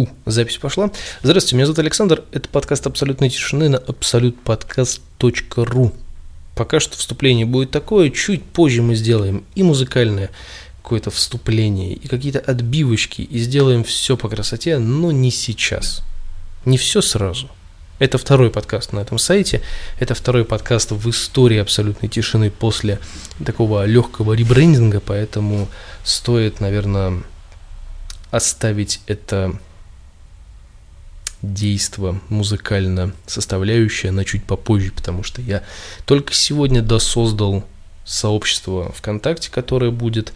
У, 0.00 0.08
запись 0.24 0.56
пошла. 0.56 0.90
Здравствуйте, 1.22 1.56
меня 1.56 1.66
зовут 1.66 1.80
Александр. 1.80 2.24
Это 2.32 2.48
подкаст 2.48 2.86
«Абсолютной 2.86 3.28
тишины» 3.28 3.68
на 3.68 3.76
absolutepodcast.ru. 3.76 5.92
Пока 6.54 6.80
что 6.80 6.96
вступление 6.96 7.44
будет 7.44 7.70
такое, 7.70 8.08
чуть 8.08 8.42
позже 8.42 8.80
мы 8.80 8.94
сделаем 8.94 9.44
и 9.54 9.62
музыкальное 9.62 10.30
какое-то 10.82 11.10
вступление, 11.10 11.92
и 11.92 12.08
какие-то 12.08 12.38
отбивочки, 12.38 13.20
и 13.20 13.38
сделаем 13.40 13.84
все 13.84 14.16
по 14.16 14.30
красоте, 14.30 14.78
но 14.78 15.12
не 15.12 15.30
сейчас. 15.30 16.02
Не 16.64 16.78
все 16.78 17.02
сразу. 17.02 17.50
Это 17.98 18.16
второй 18.16 18.50
подкаст 18.50 18.94
на 18.94 19.00
этом 19.00 19.18
сайте. 19.18 19.60
Это 19.98 20.14
второй 20.14 20.46
подкаст 20.46 20.92
в 20.92 21.10
истории 21.10 21.58
абсолютной 21.58 22.08
тишины 22.08 22.50
после 22.50 23.00
такого 23.44 23.84
легкого 23.84 24.32
ребрендинга, 24.32 25.00
поэтому 25.00 25.68
стоит, 26.04 26.60
наверное, 26.60 27.22
оставить 28.30 29.02
это 29.06 29.58
действо 31.42 32.20
музыкально 32.28 33.12
составляющее 33.26 34.12
на 34.12 34.24
чуть 34.24 34.44
попозже, 34.44 34.92
потому 34.92 35.22
что 35.22 35.40
я 35.40 35.62
только 36.04 36.34
сегодня 36.34 36.82
досоздал 36.82 37.64
сообщество 38.04 38.92
ВКонтакте, 38.92 39.50
которое 39.50 39.90
будет 39.90 40.32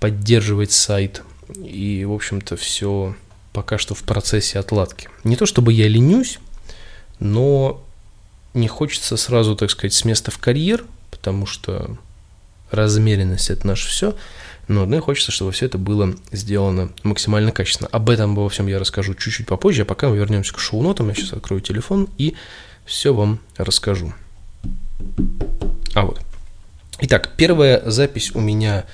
поддерживать 0.00 0.72
сайт. 0.72 1.22
И, 1.56 2.04
в 2.04 2.12
общем-то, 2.12 2.56
все 2.56 3.14
пока 3.52 3.78
что 3.78 3.94
в 3.94 4.02
процессе 4.02 4.58
отладки. 4.58 5.08
Не 5.24 5.36
то 5.36 5.46
чтобы 5.46 5.72
я 5.72 5.88
ленюсь, 5.88 6.38
но 7.18 7.82
не 8.54 8.68
хочется 8.68 9.16
сразу, 9.16 9.56
так 9.56 9.70
сказать, 9.70 9.94
с 9.94 10.04
места 10.04 10.30
в 10.30 10.38
карьер, 10.38 10.84
потому 11.10 11.46
что 11.46 11.96
размеренность– 12.70 13.50
это 13.50 13.66
наше 13.66 13.88
все– 13.88 14.16
но 14.68 14.82
одной 14.82 15.00
хочется, 15.00 15.32
чтобы 15.32 15.52
все 15.52 15.66
это 15.66 15.78
было 15.78 16.14
сделано 16.30 16.90
максимально 17.02 17.52
качественно. 17.52 17.88
Об 17.92 18.10
этом 18.10 18.32
обо 18.32 18.48
всем 18.48 18.66
я 18.66 18.78
расскажу 18.78 19.14
чуть-чуть 19.14 19.46
попозже, 19.46 19.82
а 19.82 19.84
пока 19.84 20.08
мы 20.08 20.16
вернемся 20.16 20.54
к 20.54 20.58
шоу-нотам, 20.58 21.08
я 21.08 21.14
сейчас 21.14 21.32
открою 21.32 21.60
телефон 21.60 22.08
и 22.18 22.34
все 22.84 23.12
вам 23.14 23.40
расскажу. 23.56 24.12
А 25.94 26.06
вот. 26.06 26.20
Итак, 27.00 27.32
первая 27.36 27.82
запись 27.90 28.32
у 28.34 28.40
меня 28.40 28.84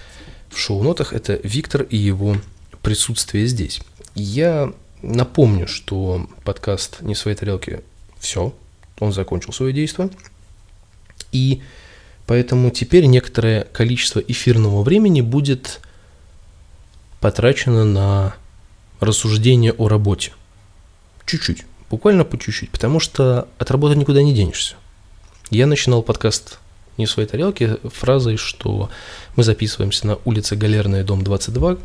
в 0.50 0.58
шоу-нотах– 0.58 1.12
это 1.14 1.38
Виктор 1.42 1.82
и 1.82 1.96
его 1.96 2.36
присутствие 2.82 3.46
здесь. 3.46 3.80
Я 4.14 4.72
напомню, 5.02 5.68
что 5.68 6.26
подкаст 6.44 7.02
«Не 7.02 7.14
в 7.14 7.18
своей 7.18 7.36
тарелке» 7.36 7.82
все, 8.18 8.54
он 8.98 9.12
закончил 9.12 9.52
свое 9.52 9.72
действие. 9.72 10.10
И 11.32 11.62
Поэтому 12.28 12.70
теперь 12.70 13.06
некоторое 13.06 13.64
количество 13.72 14.20
эфирного 14.20 14.82
времени 14.82 15.22
будет 15.22 15.80
потрачено 17.20 17.86
на 17.86 18.34
рассуждение 19.00 19.72
о 19.72 19.88
работе. 19.88 20.32
Чуть-чуть, 21.24 21.64
буквально 21.90 22.26
по 22.26 22.38
чуть-чуть, 22.38 22.68
потому 22.68 23.00
что 23.00 23.48
от 23.56 23.70
работы 23.70 23.96
никуда 23.96 24.22
не 24.22 24.34
денешься. 24.34 24.74
Я 25.48 25.66
начинал 25.66 26.02
подкаст 26.02 26.58
не 26.98 27.06
в 27.06 27.10
своей 27.10 27.26
тарелке 27.26 27.78
фразой, 27.84 28.36
что 28.36 28.90
мы 29.34 29.42
записываемся 29.42 30.06
на 30.06 30.18
улице 30.26 30.54
Галерная, 30.54 31.04
дом 31.04 31.24
22, 31.24 31.78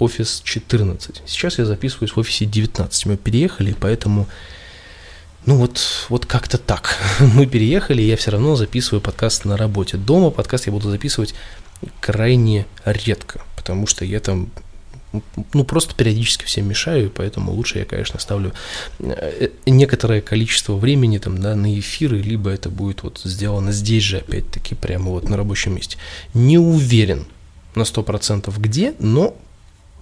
офис 0.00 0.42
14. 0.44 1.22
Сейчас 1.24 1.58
я 1.58 1.64
записываюсь 1.64 2.12
в 2.12 2.18
офисе 2.18 2.44
19. 2.44 3.06
Мы 3.06 3.16
переехали, 3.16 3.74
поэтому 3.80 4.28
ну 5.48 5.56
вот, 5.56 6.06
вот 6.10 6.26
как-то 6.26 6.58
так. 6.58 6.98
Мы 7.20 7.46
переехали, 7.46 8.02
я 8.02 8.18
все 8.18 8.32
равно 8.32 8.54
записываю 8.54 9.00
подкаст 9.00 9.46
на 9.46 9.56
работе. 9.56 9.96
Дома 9.96 10.28
подкаст 10.30 10.66
я 10.66 10.72
буду 10.72 10.90
записывать 10.90 11.34
крайне 12.00 12.66
редко, 12.84 13.40
потому 13.56 13.86
что 13.86 14.04
я 14.04 14.20
там 14.20 14.50
ну, 15.54 15.64
просто 15.64 15.94
периодически 15.94 16.44
всем 16.44 16.68
мешаю, 16.68 17.10
поэтому 17.10 17.52
лучше 17.52 17.78
я, 17.78 17.86
конечно, 17.86 18.20
ставлю 18.20 18.52
э, 18.98 19.48
некоторое 19.64 20.20
количество 20.20 20.74
времени 20.74 21.16
там, 21.16 21.40
да, 21.40 21.56
на 21.56 21.78
эфиры, 21.78 22.18
либо 22.18 22.50
это 22.50 22.68
будет 22.68 23.02
вот 23.02 23.22
сделано 23.24 23.72
здесь 23.72 24.02
же, 24.02 24.18
опять-таки, 24.18 24.74
прямо 24.74 25.12
вот 25.12 25.30
на 25.30 25.38
рабочем 25.38 25.74
месте. 25.74 25.96
Не 26.34 26.58
уверен 26.58 27.24
на 27.74 27.84
100% 27.84 28.52
где, 28.58 28.92
но 28.98 29.34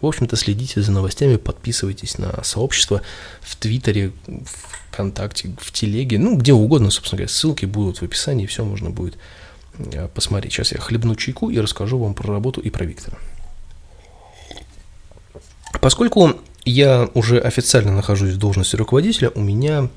в 0.01 0.07
общем-то, 0.07 0.37
следите 0.37 0.83
за 0.83 0.93
новостями, 0.93 1.37
подписывайтесь 1.37 2.19
на 2.19 2.43
сообщество 2.45 3.03
в 3.41 3.57
Твиттере, 3.57 4.13
ВКонтакте, 4.91 5.55
в 5.59 5.73
Телеге, 5.73 6.19
ну, 6.19 6.37
где 6.37 6.53
угодно, 6.53 6.91
собственно 6.91 7.19
говоря. 7.19 7.33
Ссылки 7.33 7.65
будут 7.67 7.99
в 7.99 8.03
описании, 8.03 8.47
все 8.47 8.65
можно 8.65 8.91
будет 8.91 9.17
э, 9.79 10.09
посмотреть. 10.09 10.53
Сейчас 10.53 10.73
я 10.73 10.79
хлебну 10.79 11.17
чайку 11.17 11.51
и 11.51 11.59
расскажу 11.59 11.99
вам 11.99 12.15
про 12.15 12.33
работу 12.33 12.61
и 12.61 12.71
про 12.71 12.85
Виктора. 12.85 13.19
Поскольку 15.81 16.35
я 16.65 17.09
уже 17.15 17.39
официально 17.39 17.93
нахожусь 17.93 18.35
в 18.35 18.39
должности 18.39 18.77
руководителя, 18.77 19.31
у 19.35 19.41
меня 19.41 19.89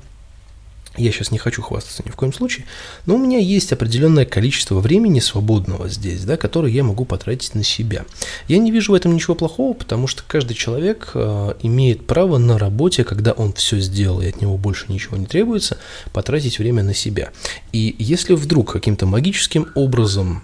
я 0.96 1.12
сейчас 1.12 1.30
не 1.30 1.38
хочу 1.38 1.62
хвастаться 1.62 2.02
ни 2.04 2.10
в 2.10 2.16
коем 2.16 2.32
случае, 2.32 2.66
но 3.06 3.14
у 3.14 3.18
меня 3.18 3.38
есть 3.38 3.72
определенное 3.72 4.24
количество 4.24 4.80
времени 4.80 5.20
свободного 5.20 5.88
здесь, 5.88 6.24
да, 6.24 6.36
которое 6.36 6.72
я 6.72 6.82
могу 6.82 7.04
потратить 7.04 7.54
на 7.54 7.62
себя. 7.62 8.04
Я 8.48 8.58
не 8.58 8.70
вижу 8.70 8.92
в 8.92 8.94
этом 8.94 9.14
ничего 9.14 9.34
плохого, 9.34 9.72
потому 9.72 10.06
что 10.06 10.22
каждый 10.26 10.54
человек 10.54 11.12
э, 11.14 11.54
имеет 11.62 12.06
право 12.06 12.38
на 12.38 12.58
работе, 12.58 13.04
когда 13.04 13.32
он 13.32 13.52
все 13.52 13.78
сделал 13.78 14.20
и 14.20 14.28
от 14.28 14.40
него 14.40 14.56
больше 14.58 14.86
ничего 14.88 15.16
не 15.16 15.26
требуется, 15.26 15.78
потратить 16.12 16.58
время 16.58 16.82
на 16.82 16.94
себя. 16.94 17.30
И 17.72 17.94
если 17.98 18.34
вдруг 18.34 18.72
каким-то 18.72 19.06
магическим 19.06 19.68
образом 19.74 20.42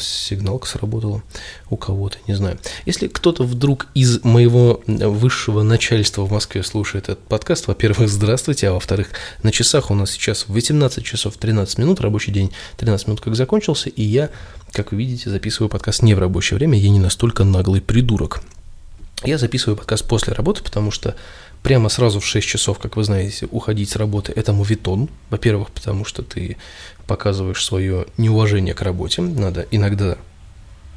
сигналка 0.00 0.66
сработала 0.66 1.22
у 1.70 1.76
кого-то, 1.76 2.18
не 2.26 2.34
знаю. 2.34 2.58
Если 2.86 3.08
кто-то 3.08 3.44
вдруг 3.44 3.86
из 3.94 4.22
моего 4.24 4.82
высшего 4.86 5.62
начальства 5.62 6.22
в 6.22 6.32
Москве 6.32 6.62
слушает 6.62 7.08
этот 7.08 7.26
подкаст, 7.26 7.66
во-первых, 7.66 8.08
здравствуйте, 8.08 8.68
а 8.68 8.72
во-вторых, 8.72 9.10
на 9.42 9.52
часах 9.52 9.90
у 9.90 9.94
нас 9.94 10.10
сейчас 10.10 10.46
18 10.48 11.04
часов 11.04 11.36
13 11.36 11.78
минут, 11.78 12.00
рабочий 12.00 12.32
день 12.32 12.52
13 12.76 13.08
минут 13.08 13.20
как 13.20 13.34
закончился, 13.36 13.88
и 13.88 14.02
я, 14.02 14.30
как 14.72 14.92
вы 14.92 14.98
видите, 14.98 15.30
записываю 15.30 15.68
подкаст 15.68 16.02
не 16.02 16.14
в 16.14 16.18
рабочее 16.18 16.58
время, 16.58 16.78
я 16.78 16.90
не 16.90 17.00
настолько 17.00 17.44
наглый 17.44 17.80
придурок. 17.80 18.42
Я 19.22 19.38
записываю 19.38 19.76
подкаст 19.76 20.06
после 20.06 20.34
работы, 20.34 20.62
потому 20.62 20.90
что 20.90 21.16
прямо 21.64 21.88
сразу 21.88 22.20
в 22.20 22.26
6 22.26 22.46
часов, 22.46 22.78
как 22.78 22.96
вы 22.96 23.04
знаете, 23.04 23.48
уходить 23.50 23.88
с 23.88 23.96
работы– 23.96 24.32
это 24.36 24.52
мувитон. 24.52 25.08
Во-первых, 25.30 25.70
потому 25.70 26.04
что 26.04 26.22
ты 26.22 26.58
показываешь 27.06 27.64
свое 27.64 28.06
неуважение 28.18 28.74
к 28.74 28.82
работе, 28.82 29.22
надо 29.22 29.66
иногда 29.70 30.18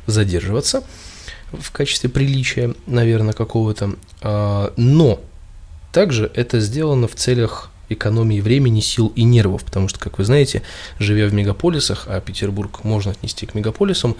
задерживаться 0.08 0.84
в 1.54 1.72
качестве 1.72 2.10
приличия, 2.10 2.76
наверное, 2.86 3.34
какого-то. 3.34 3.96
А, 4.22 4.74
но 4.76 5.22
также 5.94 6.30
это 6.36 6.60
сделано 6.60 7.08
в 7.08 7.16
целях 7.16 7.72
экономии 7.88 8.42
времени, 8.42 8.82
сил 8.82 9.14
и 9.16 9.24
нервов, 9.24 9.64
потому 9.64 9.88
что, 9.88 10.00
как 10.00 10.18
вы 10.18 10.26
знаете, 10.26 10.64
живя 11.00 11.28
в 11.28 11.34
мегаполисах, 11.34 12.08
а 12.08 12.20
Петербург 12.20 12.84
можно 12.84 13.12
отнести 13.12 13.46
к 13.46 13.54
мегаполисам, 13.54 14.18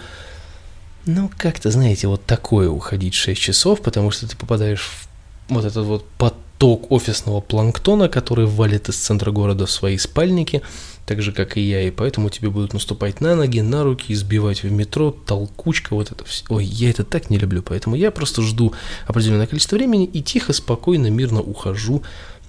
ну, 1.04 1.30
как-то, 1.36 1.70
знаете, 1.70 2.06
вот 2.06 2.24
такое 2.24 2.70
уходить 2.70 3.14
6 3.14 3.38
часов, 3.38 3.82
потому 3.82 4.10
что 4.10 4.26
ты 4.26 4.36
попадаешь 4.36 4.80
в 4.80 5.07
вот 5.48 5.64
этот 5.64 5.84
вот 5.86 6.04
поток 6.18 6.90
офисного 6.90 7.40
планктона, 7.40 8.08
который 8.08 8.46
валит 8.46 8.88
из 8.88 8.96
центра 8.96 9.30
города 9.30 9.66
в 9.66 9.70
свои 9.70 9.98
спальники, 9.98 10.62
так 11.06 11.22
же, 11.22 11.32
как 11.32 11.56
и 11.56 11.60
я, 11.60 11.82
и 11.82 11.90
поэтому 11.90 12.28
тебе 12.28 12.50
будут 12.50 12.74
наступать 12.74 13.20
на 13.20 13.34
ноги, 13.34 13.60
на 13.60 13.82
руки, 13.82 14.12
избивать 14.12 14.62
в 14.62 14.70
метро, 14.70 15.10
толкучка, 15.10 15.94
вот 15.94 16.12
это 16.12 16.24
все. 16.24 16.44
Ой, 16.48 16.64
я 16.64 16.90
это 16.90 17.04
так 17.04 17.30
не 17.30 17.38
люблю, 17.38 17.62
поэтому 17.62 17.96
я 17.96 18.10
просто 18.10 18.42
жду 18.42 18.74
определенное 19.06 19.46
количество 19.46 19.76
времени 19.76 20.04
и 20.04 20.22
тихо, 20.22 20.52
спокойно, 20.52 21.08
мирно 21.08 21.40
ухожу 21.40 22.02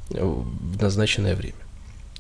в 0.10 0.82
назначенное 0.82 1.36
время. 1.36 1.56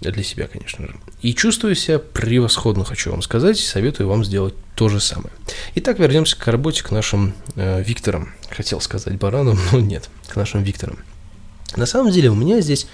Для 0.02 0.24
себя, 0.24 0.48
конечно 0.48 0.88
же. 0.88 0.96
И 1.22 1.34
чувствую 1.34 1.76
себя 1.76 2.00
превосходно, 2.00 2.86
хочу 2.86 3.12
вам 3.12 3.22
сказать, 3.22 3.60
советую 3.60 4.08
вам 4.08 4.24
сделать 4.24 4.54
то 4.76 4.88
же 4.88 5.02
самое. 5.02 5.32
Итак, 5.76 6.00
вернемся 6.00 6.40
к 6.40 6.48
работе, 6.48 6.84
к 6.84 6.92
нашим 6.92 7.34
э, 7.56 7.84
Викторам. 7.84 8.34
Хотел 8.50 8.82
сказать 8.82 9.16
баранам, 9.18 9.60
но 9.72 9.80
нет, 9.80 10.10
к 10.28 10.36
нашим 10.36 10.64
Викторам. 10.64 11.00
На 11.76 11.86
самом 11.86 12.12
деле 12.12 12.30
у 12.30 12.36
меня 12.36 12.62
здесь 12.62 12.88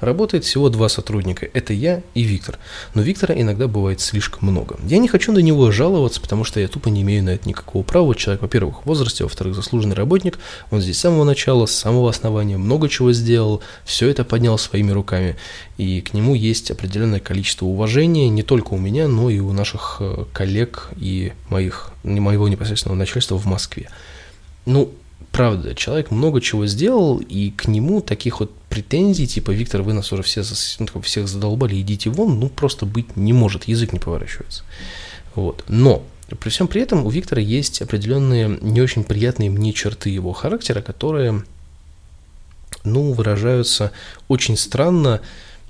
Работает 0.00 0.44
всего 0.44 0.68
два 0.68 0.88
сотрудника, 0.88 1.48
это 1.52 1.72
я 1.72 2.02
и 2.14 2.22
Виктор. 2.22 2.58
Но 2.94 3.02
Виктора 3.02 3.34
иногда 3.34 3.66
бывает 3.66 4.00
слишком 4.00 4.48
много. 4.48 4.78
Я 4.84 4.98
не 4.98 5.08
хочу 5.08 5.32
на 5.32 5.40
него 5.40 5.72
жаловаться, 5.72 6.20
потому 6.20 6.44
что 6.44 6.60
я 6.60 6.68
тупо 6.68 6.88
не 6.88 7.02
имею 7.02 7.24
на 7.24 7.30
это 7.30 7.48
никакого 7.48 7.82
права. 7.82 8.14
Человек, 8.14 8.42
во-первых, 8.42 8.82
в 8.82 8.86
возрасте, 8.86 9.24
во-вторых, 9.24 9.56
заслуженный 9.56 9.96
работник. 9.96 10.38
Он 10.70 10.80
здесь 10.80 10.98
с 10.98 11.00
самого 11.00 11.24
начала, 11.24 11.66
с 11.66 11.72
самого 11.72 12.10
основания 12.10 12.58
много 12.58 12.88
чего 12.88 13.12
сделал, 13.12 13.60
все 13.84 14.08
это 14.08 14.24
поднял 14.24 14.56
своими 14.56 14.92
руками. 14.92 15.36
И 15.78 16.00
к 16.00 16.14
нему 16.14 16.34
есть 16.34 16.70
определенное 16.70 17.20
количество 17.20 17.66
уважения 17.66 18.28
не 18.28 18.44
только 18.44 18.74
у 18.74 18.78
меня, 18.78 19.08
но 19.08 19.30
и 19.30 19.40
у 19.40 19.52
наших 19.52 19.96
э, 19.98 20.26
коллег 20.32 20.90
и 20.96 21.32
моих, 21.48 21.90
моего 22.04 22.48
непосредственного 22.48 22.96
начальства 22.96 23.36
в 23.36 23.46
Москве. 23.46 23.88
Ну, 24.68 24.92
правда, 25.32 25.74
человек 25.74 26.10
много 26.10 26.42
чего 26.42 26.66
сделал, 26.66 27.16
и 27.18 27.50
к 27.50 27.68
нему 27.68 28.02
таких 28.02 28.40
вот 28.40 28.52
претензий, 28.68 29.26
типа, 29.26 29.50
Виктор, 29.50 29.80
вы 29.80 29.94
нас 29.94 30.12
уже 30.12 30.22
все, 30.22 30.42
ну, 30.78 31.00
всех 31.00 31.26
задолбали, 31.26 31.80
идите 31.80 32.10
вон, 32.10 32.38
ну, 32.38 32.50
просто 32.50 32.84
быть 32.84 33.16
не 33.16 33.32
может, 33.32 33.64
язык 33.64 33.94
не 33.94 33.98
поворачивается. 33.98 34.64
Вот. 35.34 35.64
Но 35.68 36.02
при 36.38 36.50
всем 36.50 36.68
при 36.68 36.82
этом 36.82 37.06
у 37.06 37.08
Виктора 37.08 37.40
есть 37.40 37.80
определенные 37.80 38.58
не 38.60 38.82
очень 38.82 39.04
приятные 39.04 39.48
мне 39.48 39.72
черты 39.72 40.10
его 40.10 40.34
характера, 40.34 40.82
которые 40.82 41.42
ну, 42.84 43.12
выражаются 43.12 43.92
очень 44.28 44.58
странно, 44.58 45.22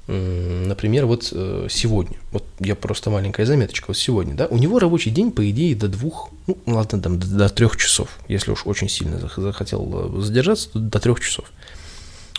Например, 0.08 1.04
вот 1.04 1.28
э, 1.32 1.66
сегодня, 1.68 2.16
вот 2.32 2.42
я 2.60 2.74
просто 2.74 3.10
маленькая 3.10 3.44
заметочка, 3.44 3.84
вот 3.88 3.98
сегодня, 3.98 4.34
да, 4.34 4.46
у 4.46 4.56
него 4.56 4.78
рабочий 4.78 5.10
день, 5.10 5.30
по 5.30 5.48
идее, 5.50 5.76
до 5.76 5.86
двух, 5.86 6.30
ну, 6.46 6.56
ладно, 6.64 7.02
там, 7.02 7.18
до, 7.18 7.50
трех 7.50 7.76
часов, 7.76 8.18
если 8.26 8.50
уж 8.50 8.66
очень 8.66 8.88
сильно 8.88 9.20
захотел 9.36 10.16
э, 10.16 10.20
задержаться, 10.22 10.70
то 10.70 10.78
до 10.78 10.98
трех 10.98 11.20
часов. 11.20 11.52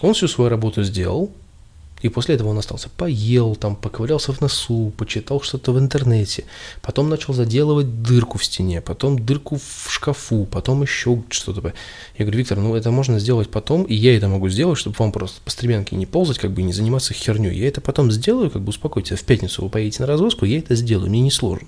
Он 0.02 0.16
всю 0.16 0.28
свою 0.28 0.50
работу 0.50 0.82
сделал, 0.82 1.32
и 2.02 2.10
после 2.10 2.36
этого 2.36 2.50
он 2.50 2.58
остался, 2.58 2.90
поел, 2.90 3.56
там, 3.56 3.76
поковырялся 3.76 4.32
в 4.32 4.40
носу, 4.42 4.94
почитал 4.98 5.42
что-то 5.42 5.74
в 5.74 5.80
интернете, 5.80 6.46
потом 6.82 7.10
начал 7.10 7.34
заделывать 7.34 8.02
дырку 8.02 8.38
в 8.38 8.46
стене, 8.46 8.82
потом 8.82 9.20
дырку 9.20 9.58
в 9.58 9.92
шкафу, 9.92 10.46
потом 10.46 10.82
еще 10.82 11.22
что-то. 11.30 11.74
Я 12.18 12.26
говорю, 12.26 12.40
Виктор, 12.40 12.58
ну 12.58 12.76
это 12.76 12.92
можно 12.92 13.20
сделать 13.20 13.50
потом, 13.50 13.84
и 13.84 13.94
я 13.94 14.16
это 14.16 14.28
могу 14.28 14.48
сделать, 14.50 14.78
чтобы 14.78 14.96
вам 15.00 15.12
просто 15.12 15.42
по 15.44 15.52
стремянке 15.52 15.96
не 15.96 16.06
ползать, 16.06 16.40
как 16.40 16.52
бы 16.52 16.62
не 16.62 16.74
заниматься 16.74 17.14
херней. 17.14 17.58
Я 17.58 17.68
это 17.68 17.82
потом 17.82 18.12
сделаю, 18.12 18.50
как 18.50 18.62
бы 18.62 18.70
успокойтесь, 18.70 19.20
в 19.20 19.24
пятницу 19.24 19.64
вы 19.64 19.70
поедете 19.70 20.04
на 20.04 20.08
развозку, 20.08 20.46
я 20.46 20.60
это 20.60 20.76
сделаю, 20.76 21.10
мне 21.10 21.22
не 21.22 21.32
сложно. 21.32 21.68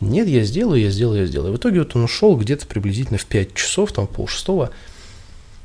Нет, 0.00 0.26
я 0.28 0.42
сделаю, 0.42 0.80
я 0.80 0.90
сделаю, 0.90 1.20
я 1.20 1.26
сделаю. 1.26 1.52
В 1.52 1.56
итоге 1.56 1.78
вот 1.78 1.94
он 1.94 2.04
ушел 2.04 2.36
где-то 2.36 2.66
приблизительно 2.66 3.18
в 3.18 3.26
5 3.26 3.54
часов, 3.54 3.92
там 3.92 4.06
пол 4.08 4.26
шестого, 4.26 4.70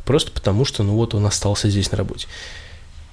просто 0.06 0.32
потому 0.32 0.66
что, 0.66 0.84
ну 0.84 0.94
вот 0.94 1.16
он 1.16 1.26
остался 1.26 1.70
здесь 1.70 1.92
на 1.92 1.98
работе. 1.98 2.28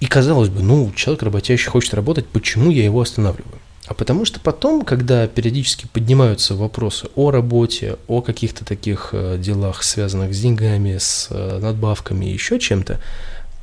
И 0.00 0.06
казалось 0.06 0.50
бы, 0.50 0.62
ну, 0.62 0.92
человек 0.94 1.22
работящий 1.22 1.70
хочет 1.70 1.94
работать, 1.94 2.26
почему 2.26 2.70
я 2.70 2.84
его 2.84 3.00
останавливаю? 3.00 3.58
А 3.86 3.94
потому 3.94 4.24
что 4.24 4.40
потом, 4.40 4.84
когда 4.84 5.26
периодически 5.28 5.86
поднимаются 5.86 6.54
вопросы 6.54 7.08
о 7.14 7.30
работе, 7.30 7.96
о 8.08 8.20
каких-то 8.20 8.64
таких 8.64 9.10
э, 9.12 9.38
делах, 9.38 9.84
связанных 9.84 10.34
с 10.34 10.40
деньгами, 10.40 10.98
с 10.98 11.28
э, 11.30 11.58
надбавками 11.60 12.26
и 12.26 12.32
еще 12.32 12.58
чем-то, 12.58 13.00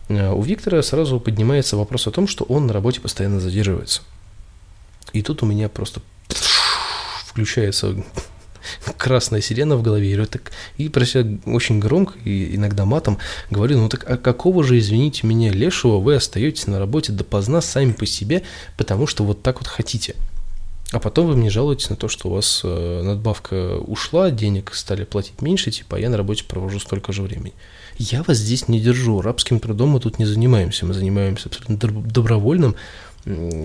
э, 0.08 0.32
у 0.32 0.42
Виктора 0.42 0.82
сразу 0.82 1.20
поднимается 1.20 1.76
вопрос 1.76 2.08
о 2.08 2.12
том, 2.12 2.28
что 2.28 2.46
он 2.46 2.68
на 2.68 2.74
работе 2.74 3.02
постоянно 3.02 3.42
задерживается. 3.42 4.02
И 5.12 5.22
тут 5.22 5.44
у 5.44 5.46
меня 5.46 5.68
просто 5.68 6.02
включается 7.28 7.96
красная 8.98 9.42
сирена 9.42 9.76
в 9.76 9.82
голове, 9.82 10.14
и, 10.14 10.26
так, 10.26 10.52
и 10.78 10.90
про 10.90 11.06
себя 11.06 11.38
очень 11.46 11.80
громко 11.80 12.14
и 12.24 12.56
иногда 12.56 12.86
матом 12.86 13.18
говорю, 13.50 13.78
ну 13.80 13.90
так 13.90 14.10
а 14.10 14.18
какого 14.18 14.64
же, 14.64 14.78
извините 14.80 15.28
меня, 15.28 15.52
лешего 15.52 15.98
вы 15.98 16.16
остаетесь 16.16 16.68
на 16.68 16.80
работе 16.80 17.12
допоздна 17.12 17.62
сами 17.62 17.92
по 17.92 18.06
себе, 18.06 18.44
потому 18.78 19.08
что 19.08 19.24
вот 19.24 19.42
так 19.42 19.60
вот 19.60 19.68
хотите. 19.68 20.16
А 20.94 21.00
потом 21.00 21.28
вы 21.28 21.36
мне 21.36 21.50
жалуетесь 21.50 21.90
на 21.90 21.96
то, 21.96 22.08
что 22.08 22.30
у 22.30 22.34
вас 22.34 22.62
э, 22.64 23.02
надбавка 23.04 23.78
ушла, 23.80 24.30
денег 24.30 24.76
стали 24.76 25.06
платить 25.06 25.42
меньше, 25.42 25.72
типа, 25.72 25.98
а 25.98 26.00
я 26.00 26.10
на 26.10 26.18
работе 26.18 26.44
провожу 26.44 26.80
столько 26.80 27.12
же 27.12 27.24
времени. 27.24 27.54
Я 27.98 28.22
вас 28.22 28.38
здесь 28.38 28.68
не 28.68 28.80
держу, 28.80 29.22
рабским 29.22 29.60
трудом 29.60 29.90
мы 29.90 30.00
тут 30.00 30.20
не 30.20 30.26
занимаемся, 30.26 30.86
мы 30.86 30.94
занимаемся 30.94 31.50
абсолютно 31.50 31.78
добровольным 31.78 32.76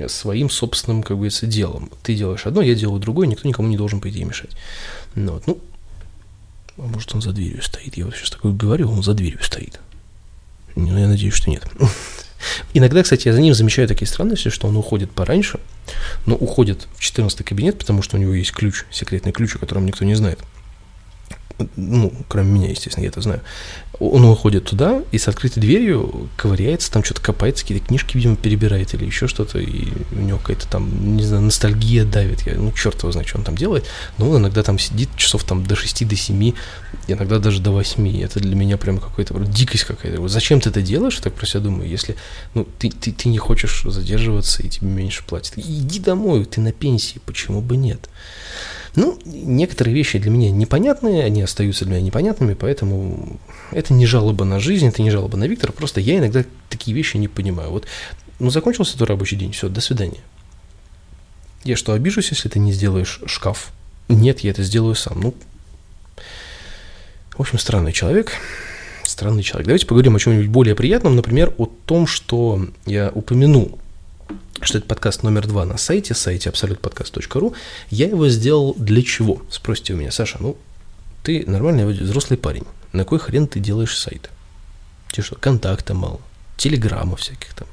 своим 0.09 0.51
собственным, 0.51 1.03
как 1.03 1.17
говорится, 1.17 1.47
делом. 1.47 1.91
Ты 2.03 2.15
делаешь 2.15 2.47
одно, 2.47 2.63
я 2.63 2.75
делаю 2.75 3.01
другое, 3.01 3.27
никто 3.27 3.49
никому 3.49 3.69
не 3.69 3.77
должен, 3.77 4.01
по 4.01 4.09
идее, 4.09 4.25
мешать. 4.25 4.51
Ну, 5.15 5.33
вот, 5.33 5.47
ну, 5.47 5.59
а 6.79 6.83
может, 6.83 7.15
он 7.15 7.23
за 7.23 7.33
дверью 7.33 7.63
стоит. 7.63 7.97
Я 7.97 8.05
вот 8.05 8.15
сейчас 8.15 8.31
такое 8.31 8.53
говорю, 8.53 8.91
он 8.91 9.03
за 9.03 9.15
дверью 9.15 9.43
стоит. 9.43 9.81
Ну, 10.77 10.97
я 10.97 11.09
надеюсь, 11.09 11.35
что 11.35 11.51
нет. 11.51 11.67
Иногда, 12.73 13.03
кстати, 13.03 13.27
я 13.27 13.35
за 13.35 13.41
ним 13.41 13.53
замечаю 13.53 13.89
такие 13.89 14.07
странности, 14.07 14.49
что 14.49 14.69
он 14.69 14.77
уходит 14.77 15.11
пораньше, 15.11 15.59
но 16.25 16.37
уходит 16.37 16.87
в 16.95 17.01
14 17.01 17.45
кабинет, 17.45 17.79
потому 17.79 18.03
что 18.03 18.17
у 18.17 18.21
него 18.21 18.33
есть 18.35 18.53
ключ, 18.53 18.85
секретный 18.93 19.33
ключ, 19.33 19.57
о 19.57 19.59
котором 19.59 19.87
никто 19.87 20.05
не 20.05 20.15
знает 20.15 20.39
ну, 21.77 22.13
кроме 22.29 22.51
меня, 22.51 22.71
естественно, 22.71 23.05
я 23.05 23.11
это 23.11 23.21
знаю, 23.21 23.41
он 24.01 24.25
уходит 24.25 24.65
туда 24.65 25.03
и 25.11 25.19
с 25.19 25.27
открытой 25.27 25.61
дверью 25.61 26.29
ковыряется, 26.37 26.91
там 26.91 27.03
что-то 27.03 27.21
копается, 27.21 27.65
какие-то 27.65 27.87
книжки, 27.87 28.17
видимо, 28.17 28.37
перебирает 28.37 28.95
или 28.95 29.05
еще 29.05 29.27
что-то, 29.27 29.59
и 29.59 29.89
у 30.13 30.21
него 30.21 30.39
какая-то 30.39 30.69
там, 30.69 31.17
не 31.17 31.25
знаю, 31.25 31.43
ностальгия 31.43 32.05
давит, 32.05 32.43
я, 32.47 32.55
ну, 32.55 32.73
черт 32.73 32.99
его 33.03 33.11
знает, 33.11 33.29
что 33.29 33.39
он 33.39 33.45
там 33.45 33.57
делает, 33.57 33.87
но 34.19 34.31
он 34.31 34.43
иногда 34.43 34.63
там 34.63 34.79
сидит 34.79 35.09
часов 35.17 35.43
там 35.45 35.67
до 35.67 35.75
6, 35.75 36.07
до 36.07 36.15
7, 36.15 36.53
иногда 37.09 37.39
даже 37.39 37.61
до 37.61 37.73
8, 37.73 38.23
это 38.23 38.39
для 38.41 38.55
меня 38.55 38.77
прям 38.77 38.99
какая-то 38.99 39.39
дикость 39.41 39.85
какая-то, 39.85 40.21
вот 40.21 40.31
зачем 40.31 40.61
ты 40.61 40.71
это 40.71 40.81
делаешь, 40.81 41.17
я 41.17 41.23
так 41.23 41.35
про 41.35 41.47
себя 41.47 41.61
думаю, 41.61 41.89
если, 41.89 42.17
ну, 42.55 42.67
ты, 42.79 42.91
ты, 42.91 43.11
ты 43.13 43.29
не 43.29 43.39
хочешь 43.39 43.83
задерживаться 43.85 44.63
и 44.63 44.69
тебе 44.69 44.89
меньше 44.89 45.25
платят, 45.27 45.55
иди 45.57 45.99
домой, 45.99 46.45
ты 46.45 46.61
на 46.61 46.73
пенсии, 46.73 47.21
почему 47.27 47.61
бы 47.61 47.77
нет? 47.77 48.09
Ну, 48.95 49.19
некоторые 49.25 49.95
вещи 49.95 50.19
для 50.19 50.31
меня 50.31 50.51
непонятные, 50.51 51.25
они 51.25 51.43
остаются 51.43 51.85
для 51.85 51.95
меня 51.95 52.07
непонятными, 52.07 52.55
поэтому 52.55 53.39
это 53.71 53.88
не 53.93 54.07
жалоба 54.07 54.45
на 54.45 54.61
жизнь, 54.61 54.87
это 54.87 55.03
не 55.03 55.11
жалоба 55.11 55.37
на 55.37 55.45
Виктора, 55.45 55.73
просто 55.73 56.01
я 56.01 56.19
иногда 56.19 56.45
такие 56.69 56.97
вещи 56.97 57.17
не 57.17 57.29
понимаю. 57.29 57.71
Вот, 57.71 57.87
ну, 58.39 58.51
закончился 58.51 58.97
твой 58.97 59.09
рабочий 59.09 59.37
день, 59.37 59.53
все, 59.53 59.69
до 59.69 59.81
свидания. 59.81 60.21
Я 61.65 61.77
что, 61.77 61.93
обижусь, 61.93 62.31
если 62.31 62.49
ты 62.49 62.59
не 62.59 62.73
сделаешь 62.73 63.21
шкаф? 63.27 63.73
Нет, 64.09 64.41
я 64.41 64.51
это 64.51 64.63
сделаю 64.63 64.95
сам. 64.95 65.21
Ну, 65.21 65.35
в 67.37 67.41
общем, 67.41 67.59
странный 67.59 67.93
человек. 67.93 68.33
Странный 69.05 69.43
человек. 69.43 69.67
Давайте 69.67 69.87
поговорим 69.87 70.17
о 70.17 70.19
чем-нибудь 70.19 70.49
более 70.49 70.75
приятном, 70.75 71.17
например, 71.17 71.53
о 71.59 71.67
том, 71.67 72.07
что 72.07 72.67
я 72.87 73.11
упомянул 73.15 73.79
что 74.61 74.79
это 74.79 74.87
подкаст 74.87 75.23
номер 75.23 75.47
два 75.47 75.65
на 75.65 75.79
сайте, 75.79 76.15
сайте 76.15 76.51
absolutpodcast.ru. 76.51 77.55
Я 77.91 78.09
его 78.09 78.29
сделал 78.29 78.75
для 78.75 79.03
чего? 79.03 79.41
Спросите 79.51 79.95
у 79.95 79.97
меня, 79.97 80.11
Саша, 80.11 80.39
ну, 80.41 80.57
ты 81.23 81.45
нормальный 81.47 81.87
взрослый 81.87 82.39
парень, 82.39 82.65
на 82.93 83.05
кой 83.05 83.19
хрен 83.19 83.47
ты 83.47 83.61
делаешь 83.61 83.97
сайт? 83.97 84.31
Тебе 85.11 85.23
что, 85.23 85.37
контакта 85.37 85.95
мало, 85.95 86.21
телеграммов 86.57 87.21
всяких 87.21 87.55
там, 87.55 87.69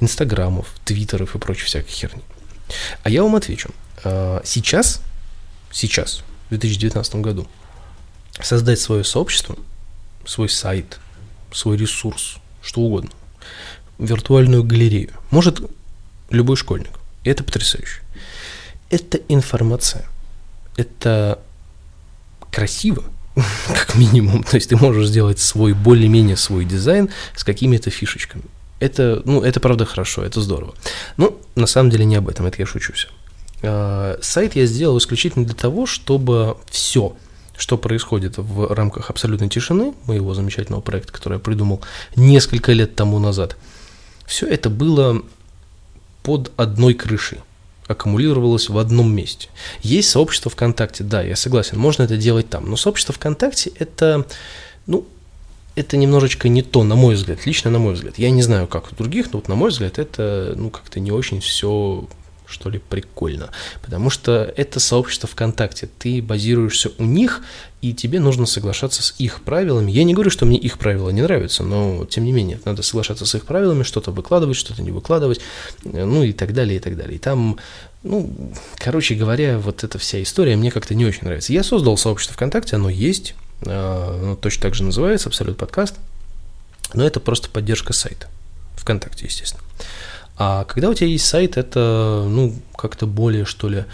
инстаграмов, 0.00 0.68
твиттеров 0.84 1.34
и 1.34 1.38
прочей 1.38 1.66
всякой 1.66 1.90
херни. 1.90 2.22
А 3.02 3.10
я 3.10 3.22
вам 3.22 3.36
отвечу. 3.36 3.70
А, 4.04 4.42
сейчас, 4.44 5.00
сейчас, 5.70 6.22
в 6.46 6.50
2019 6.50 7.16
году, 7.16 7.48
создать 8.40 8.80
свое 8.80 9.04
сообщество, 9.04 9.56
свой 10.26 10.48
сайт, 10.48 10.98
свой 11.52 11.76
ресурс, 11.76 12.36
что 12.62 12.80
угодно, 12.80 13.10
виртуальную 13.98 14.64
галерею, 14.64 15.12
может 15.30 15.60
любой 16.30 16.56
школьник. 16.56 16.98
И 17.24 17.30
это 17.30 17.44
потрясающе. 17.44 18.00
Это 18.90 19.18
информация. 19.28 20.06
Это 20.76 21.38
красиво, 22.50 23.04
как 23.68 23.94
минимум. 23.94 24.42
То 24.42 24.56
есть 24.56 24.68
ты 24.68 24.76
можешь 24.76 25.08
сделать 25.08 25.38
свой, 25.38 25.72
более-менее 25.72 26.36
свой 26.36 26.64
дизайн 26.64 27.10
с 27.34 27.44
какими-то 27.44 27.90
фишечками. 27.90 28.44
Это, 28.80 29.22
ну, 29.24 29.42
это 29.42 29.60
правда 29.60 29.84
хорошо, 29.84 30.24
это 30.24 30.40
здорово. 30.40 30.74
Ну, 31.16 31.38
на 31.54 31.66
самом 31.66 31.90
деле 31.90 32.04
не 32.04 32.16
об 32.16 32.28
этом, 32.28 32.46
это 32.46 32.56
я 32.58 32.66
шучу 32.66 32.92
все. 32.92 33.08
А, 33.62 34.18
сайт 34.20 34.56
я 34.56 34.66
сделал 34.66 34.98
исключительно 34.98 35.44
для 35.44 35.54
того, 35.54 35.86
чтобы 35.86 36.56
все, 36.68 37.14
что 37.56 37.78
происходит 37.78 38.38
в 38.38 38.74
рамках 38.74 39.08
абсолютной 39.08 39.48
тишины, 39.48 39.94
моего 40.06 40.34
замечательного 40.34 40.80
проекта, 40.80 41.12
который 41.12 41.34
я 41.34 41.38
придумал 41.38 41.80
несколько 42.16 42.72
лет 42.72 42.96
тому 42.96 43.18
назад, 43.20 43.56
все 44.26 44.46
это 44.46 44.68
было 44.68 45.22
под 46.22 46.50
одной 46.56 46.94
крышей 46.94 47.38
аккумулировалось 47.86 48.68
в 48.68 48.78
одном 48.78 49.14
месте. 49.14 49.48
Есть 49.82 50.10
сообщество 50.10 50.50
ВКонтакте, 50.50 51.04
да, 51.04 51.22
я 51.22 51.36
согласен, 51.36 51.78
можно 51.78 52.04
это 52.04 52.16
делать 52.16 52.48
там, 52.48 52.68
но 52.68 52.76
сообщество 52.76 53.14
ВКонтакте 53.14 53.72
это, 53.78 54.26
ну, 54.86 55.06
это 55.74 55.96
немножечко 55.96 56.48
не 56.48 56.62
то, 56.62 56.84
на 56.84 56.96
мой 56.96 57.14
взгляд, 57.14 57.46
лично 57.46 57.70
на 57.70 57.78
мой 57.78 57.94
взгляд. 57.94 58.18
Я 58.18 58.30
не 58.30 58.42
знаю, 58.42 58.66
как 58.66 58.92
у 58.92 58.94
других, 58.94 59.32
но 59.32 59.38
вот 59.38 59.48
на 59.48 59.54
мой 59.54 59.70
взгляд 59.70 59.98
это, 59.98 60.54
ну, 60.56 60.70
как-то 60.70 61.00
не 61.00 61.10
очень 61.10 61.40
все 61.40 62.06
что 62.52 62.70
ли, 62.70 62.78
прикольно. 62.78 63.50
Потому 63.82 64.10
что 64.10 64.52
это 64.56 64.78
сообщество 64.78 65.28
ВКонтакте. 65.28 65.88
Ты 65.98 66.22
базируешься 66.22 66.92
у 66.98 67.04
них, 67.04 67.42
и 67.80 67.92
тебе 67.92 68.20
нужно 68.20 68.46
соглашаться 68.46 69.02
с 69.02 69.14
их 69.18 69.42
правилами. 69.42 69.90
Я 69.90 70.04
не 70.04 70.14
говорю, 70.14 70.30
что 70.30 70.46
мне 70.46 70.56
их 70.56 70.78
правила 70.78 71.10
не 71.10 71.22
нравятся, 71.22 71.64
но 71.64 72.04
тем 72.04 72.24
не 72.24 72.32
менее, 72.32 72.60
надо 72.64 72.82
соглашаться 72.82 73.26
с 73.26 73.34
их 73.34 73.44
правилами, 73.44 73.82
что-то 73.82 74.12
выкладывать, 74.12 74.56
что-то 74.56 74.82
не 74.82 74.92
выкладывать, 74.92 75.40
ну 75.82 76.22
и 76.22 76.32
так 76.32 76.54
далее, 76.54 76.76
и 76.76 76.80
так 76.80 76.96
далее. 76.96 77.16
И 77.16 77.18
там, 77.18 77.58
ну, 78.04 78.32
короче 78.76 79.16
говоря, 79.16 79.58
вот 79.58 79.82
эта 79.82 79.98
вся 79.98 80.22
история 80.22 80.54
мне 80.54 80.70
как-то 80.70 80.94
не 80.94 81.04
очень 81.04 81.24
нравится. 81.24 81.52
Я 81.52 81.64
создал 81.64 81.96
сообщество 81.96 82.34
ВКонтакте, 82.34 82.76
оно 82.76 82.88
есть, 82.88 83.34
а, 83.66 84.18
оно 84.22 84.36
точно 84.36 84.62
так 84.62 84.74
же 84.74 84.84
называется, 84.84 85.28
Абсолют 85.28 85.56
Подкаст, 85.56 85.96
но 86.94 87.04
это 87.04 87.18
просто 87.18 87.48
поддержка 87.48 87.92
сайта. 87.92 88.28
ВКонтакте, 88.76 89.26
естественно. 89.26 89.62
А 90.36 90.64
когда 90.64 90.90
у 90.90 90.94
тебя 90.94 91.08
есть 91.08 91.26
сайт, 91.26 91.56
это, 91.56 92.26
ну, 92.28 92.54
как-то 92.76 93.06
более, 93.06 93.44
что 93.44 93.68
ли, 93.68 93.84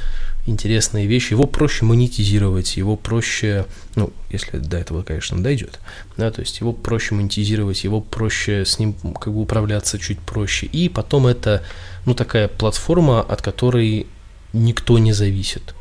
интересные 0.46 1.06
вещи, 1.06 1.32
его 1.32 1.46
проще 1.46 1.84
монетизировать, 1.84 2.76
его 2.76 2.96
проще, 2.96 3.66
ну, 3.96 4.12
если 4.30 4.58
до 4.58 4.78
этого, 4.78 5.02
конечно, 5.02 5.42
дойдет, 5.42 5.78
да, 6.16 6.30
то 6.30 6.40
есть 6.40 6.60
его 6.60 6.72
проще 6.72 7.14
монетизировать, 7.14 7.84
его 7.84 8.00
проще 8.00 8.64
с 8.64 8.78
ним 8.78 8.94
как 8.94 9.32
бы 9.32 9.40
управляться 9.40 9.98
чуть 9.98 10.18
проще, 10.18 10.66
и 10.66 10.88
потом 10.88 11.26
это, 11.26 11.62
ну, 12.06 12.14
такая 12.14 12.48
платформа, 12.48 13.20
от 13.20 13.42
которой 13.42 14.06
никто 14.52 14.98
не 14.98 15.12
зависит. 15.12 15.74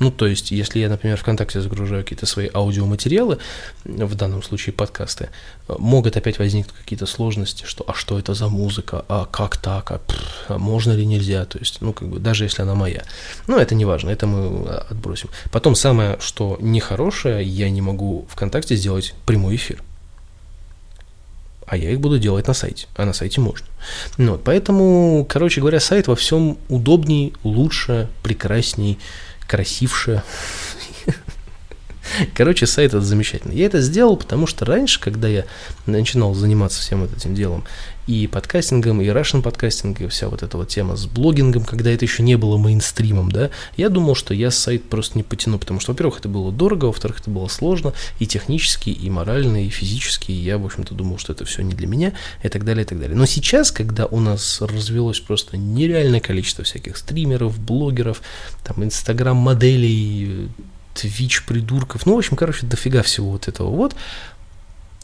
Ну, 0.00 0.10
то 0.10 0.26
есть, 0.26 0.50
если 0.50 0.80
я, 0.80 0.88
например, 0.88 1.18
ВКонтакте 1.18 1.60
загружаю 1.60 2.02
какие-то 2.02 2.24
свои 2.24 2.48
аудиоматериалы, 2.52 3.38
в 3.84 4.14
данном 4.14 4.42
случае 4.42 4.72
подкасты, 4.72 5.28
могут 5.68 6.16
опять 6.16 6.38
возникнуть 6.38 6.74
какие-то 6.74 7.04
сложности, 7.04 7.64
что 7.66 7.84
а 7.86 7.92
что 7.92 8.18
это 8.18 8.32
за 8.32 8.48
музыка, 8.48 9.04
а 9.08 9.26
как 9.26 9.58
так, 9.58 9.90
а, 9.92 9.98
пфф, 9.98 10.18
а 10.48 10.58
можно 10.58 10.92
ли 10.92 11.04
нельзя, 11.04 11.44
то 11.44 11.58
есть, 11.58 11.82
ну, 11.82 11.92
как 11.92 12.08
бы, 12.08 12.18
даже 12.18 12.44
если 12.44 12.62
она 12.62 12.74
моя. 12.74 13.04
Но 13.46 13.58
это 13.58 13.74
не 13.74 13.84
важно, 13.84 14.08
это 14.08 14.26
мы 14.26 14.68
отбросим. 14.70 15.28
Потом 15.52 15.74
самое, 15.74 16.16
что 16.18 16.56
нехорошее, 16.60 17.44
я 17.44 17.68
не 17.68 17.82
могу 17.82 18.26
ВКонтакте 18.30 18.76
сделать 18.76 19.14
прямой 19.26 19.56
эфир 19.56 19.82
а 21.70 21.76
я 21.76 21.92
их 21.92 22.00
буду 22.00 22.18
делать 22.18 22.48
на 22.48 22.52
сайте, 22.52 22.88
а 22.96 23.04
на 23.04 23.12
сайте 23.12 23.40
можно. 23.40 23.64
Ну, 24.18 24.32
вот, 24.32 24.42
поэтому, 24.42 25.24
короче 25.28 25.60
говоря, 25.60 25.78
сайт 25.78 26.08
во 26.08 26.16
всем 26.16 26.58
удобней, 26.68 27.32
лучше, 27.44 28.08
прекрасней, 28.24 28.98
красивше. 29.50 30.22
Короче, 32.34 32.66
сайт 32.66 32.94
это 32.94 33.02
замечательно. 33.02 33.52
Я 33.52 33.66
это 33.66 33.80
сделал, 33.80 34.16
потому 34.16 34.46
что 34.46 34.64
раньше, 34.64 35.00
когда 35.00 35.28
я 35.28 35.44
начинал 35.86 36.34
заниматься 36.34 36.80
всем 36.80 37.00
вот 37.00 37.16
этим 37.16 37.34
делом, 37.34 37.64
и 38.10 38.26
подкастингом, 38.26 39.00
и 39.00 39.06
Russian 39.06 39.40
подкастингом, 39.40 40.06
и 40.06 40.08
вся 40.08 40.28
вот 40.28 40.42
эта 40.42 40.56
вот 40.56 40.68
тема 40.68 40.96
с 40.96 41.06
блогингом, 41.06 41.64
когда 41.64 41.90
это 41.90 42.04
еще 42.04 42.22
не 42.24 42.36
было 42.36 42.58
мейнстримом, 42.58 43.30
да, 43.30 43.50
я 43.76 43.88
думал, 43.88 44.16
что 44.16 44.34
я 44.34 44.50
сайт 44.50 44.88
просто 44.88 45.16
не 45.16 45.22
потяну, 45.22 45.58
потому 45.58 45.78
что, 45.78 45.92
во-первых, 45.92 46.18
это 46.18 46.28
было 46.28 46.50
дорого, 46.50 46.86
во-вторых, 46.86 47.20
это 47.20 47.30
было 47.30 47.46
сложно, 47.46 47.92
и 48.18 48.26
технически, 48.26 48.90
и 48.90 49.08
морально, 49.10 49.64
и 49.64 49.68
физически, 49.68 50.32
и 50.32 50.34
я, 50.34 50.58
в 50.58 50.66
общем-то, 50.66 50.94
думал, 50.94 51.18
что 51.18 51.32
это 51.32 51.44
все 51.44 51.62
не 51.62 51.74
для 51.74 51.86
меня, 51.86 52.12
и 52.42 52.48
так 52.48 52.64
далее, 52.64 52.84
и 52.84 52.86
так 52.86 52.98
далее. 52.98 53.16
Но 53.16 53.26
сейчас, 53.26 53.70
когда 53.70 54.06
у 54.06 54.18
нас 54.18 54.60
развелось 54.60 55.20
просто 55.20 55.56
нереальное 55.56 56.20
количество 56.20 56.64
всяких 56.64 56.96
стримеров, 56.96 57.60
блогеров, 57.60 58.22
там, 58.64 58.82
инстаграм-моделей, 58.82 60.48
Twitch 61.04 61.42
придурков, 61.46 62.06
ну, 62.06 62.14
в 62.14 62.18
общем, 62.18 62.36
короче, 62.36 62.66
дофига 62.66 63.02
всего 63.02 63.30
вот 63.30 63.48
этого 63.48 63.70
вот. 63.70 63.94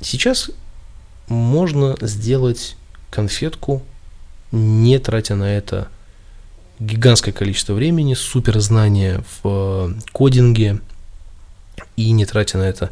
Сейчас 0.00 0.50
можно 1.28 1.96
сделать 2.00 2.76
конфетку, 3.10 3.82
не 4.52 4.98
тратя 4.98 5.34
на 5.34 5.56
это 5.56 5.88
гигантское 6.78 7.32
количество 7.32 7.72
времени, 7.72 8.14
суперзнания 8.14 9.24
в 9.42 9.48
э, 9.48 9.94
кодинге 10.12 10.80
и 11.96 12.10
не 12.10 12.26
тратя 12.26 12.58
на 12.58 12.64
это 12.64 12.90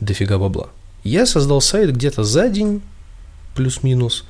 дофига 0.00 0.38
бабла. 0.38 0.68
Я 1.02 1.26
создал 1.26 1.60
сайт 1.60 1.92
где-то 1.92 2.24
за 2.24 2.48
день, 2.48 2.80
плюс-минус, 3.54 4.24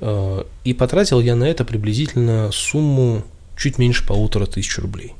э, 0.00 0.44
и 0.64 0.74
потратил 0.74 1.20
я 1.20 1.34
на 1.34 1.44
это 1.44 1.64
приблизительно 1.64 2.50
сумму 2.52 3.24
чуть 3.56 3.78
меньше 3.78 4.06
полутора 4.06 4.46
тысяч 4.46 4.78
рублей. 4.78 5.14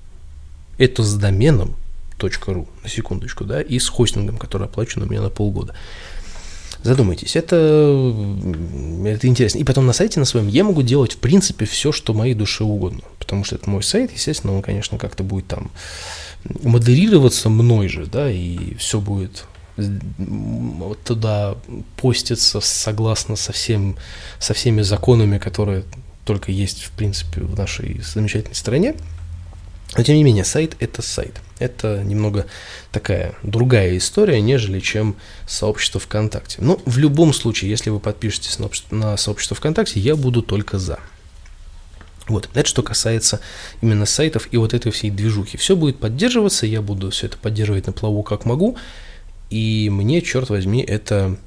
Это 0.78 1.02
с 1.02 1.14
доменом 1.14 1.74
.ru, 2.18 2.66
на 2.82 2.88
секундочку, 2.88 3.44
да, 3.44 3.60
и 3.60 3.78
с 3.78 3.88
хостингом, 3.88 4.38
который 4.38 4.66
оплачен 4.66 5.02
у 5.02 5.06
меня 5.06 5.22
на 5.22 5.30
полгода. 5.30 5.74
Задумайтесь, 6.82 7.34
это, 7.34 7.56
это 9.04 9.26
интересно. 9.26 9.58
И 9.58 9.64
потом 9.64 9.86
на 9.86 9.92
сайте 9.92 10.20
на 10.20 10.24
своем 10.24 10.46
я 10.46 10.62
могу 10.62 10.82
делать, 10.82 11.14
в 11.14 11.18
принципе, 11.18 11.64
все, 11.64 11.90
что 11.90 12.14
моей 12.14 12.34
душе 12.34 12.62
угодно. 12.62 13.00
Потому 13.18 13.42
что 13.44 13.56
это 13.56 13.68
мой 13.68 13.82
сайт, 13.82 14.12
естественно, 14.12 14.54
он, 14.54 14.62
конечно, 14.62 14.96
как-то 14.96 15.24
будет 15.24 15.48
там 15.48 15.70
модерироваться 16.44 17.48
мной 17.48 17.88
же, 17.88 18.06
да, 18.06 18.30
и 18.30 18.74
все 18.76 19.00
будет 19.00 19.46
вот 19.76 21.02
туда 21.02 21.56
поститься 22.00 22.60
согласно 22.60 23.36
со, 23.36 23.52
всем, 23.52 23.96
со 24.38 24.54
всеми 24.54 24.82
законами, 24.82 25.38
которые 25.38 25.84
только 26.24 26.52
есть, 26.52 26.82
в 26.82 26.90
принципе, 26.92 27.42
в 27.42 27.56
нашей 27.56 28.00
замечательной 28.02 28.54
стране. 28.54 28.94
Но 29.96 30.02
тем 30.02 30.16
не 30.16 30.24
менее, 30.24 30.44
сайт 30.44 30.76
это 30.80 31.02
сайт. 31.02 31.40
Это 31.58 32.02
немного 32.04 32.46
такая 32.92 33.34
другая 33.42 33.96
история, 33.96 34.40
нежели 34.40 34.80
чем 34.80 35.16
сообщество 35.46 35.98
ВКонтакте. 36.00 36.58
Но 36.60 36.80
в 36.84 36.98
любом 36.98 37.32
случае, 37.32 37.70
если 37.70 37.90
вы 37.90 37.98
подпишетесь 37.98 38.58
на, 38.58 38.68
на 38.90 39.16
сообщество 39.16 39.56
ВКонтакте, 39.56 39.98
я 39.98 40.14
буду 40.14 40.42
только 40.42 40.78
за. 40.78 40.98
Вот, 42.28 42.50
это 42.52 42.68
что 42.68 42.82
касается 42.82 43.40
именно 43.80 44.04
сайтов 44.04 44.48
и 44.50 44.58
вот 44.58 44.74
этой 44.74 44.92
всей 44.92 45.10
движухи. 45.10 45.56
Все 45.56 45.74
будет 45.74 45.98
поддерживаться, 45.98 46.66
я 46.66 46.82
буду 46.82 47.10
все 47.10 47.26
это 47.26 47.38
поддерживать 47.38 47.86
на 47.86 47.92
плаву 47.92 48.22
как 48.22 48.44
могу, 48.44 48.76
и 49.48 49.88
мне, 49.90 50.20
черт 50.20 50.50
возьми, 50.50 50.82
это 50.82 51.38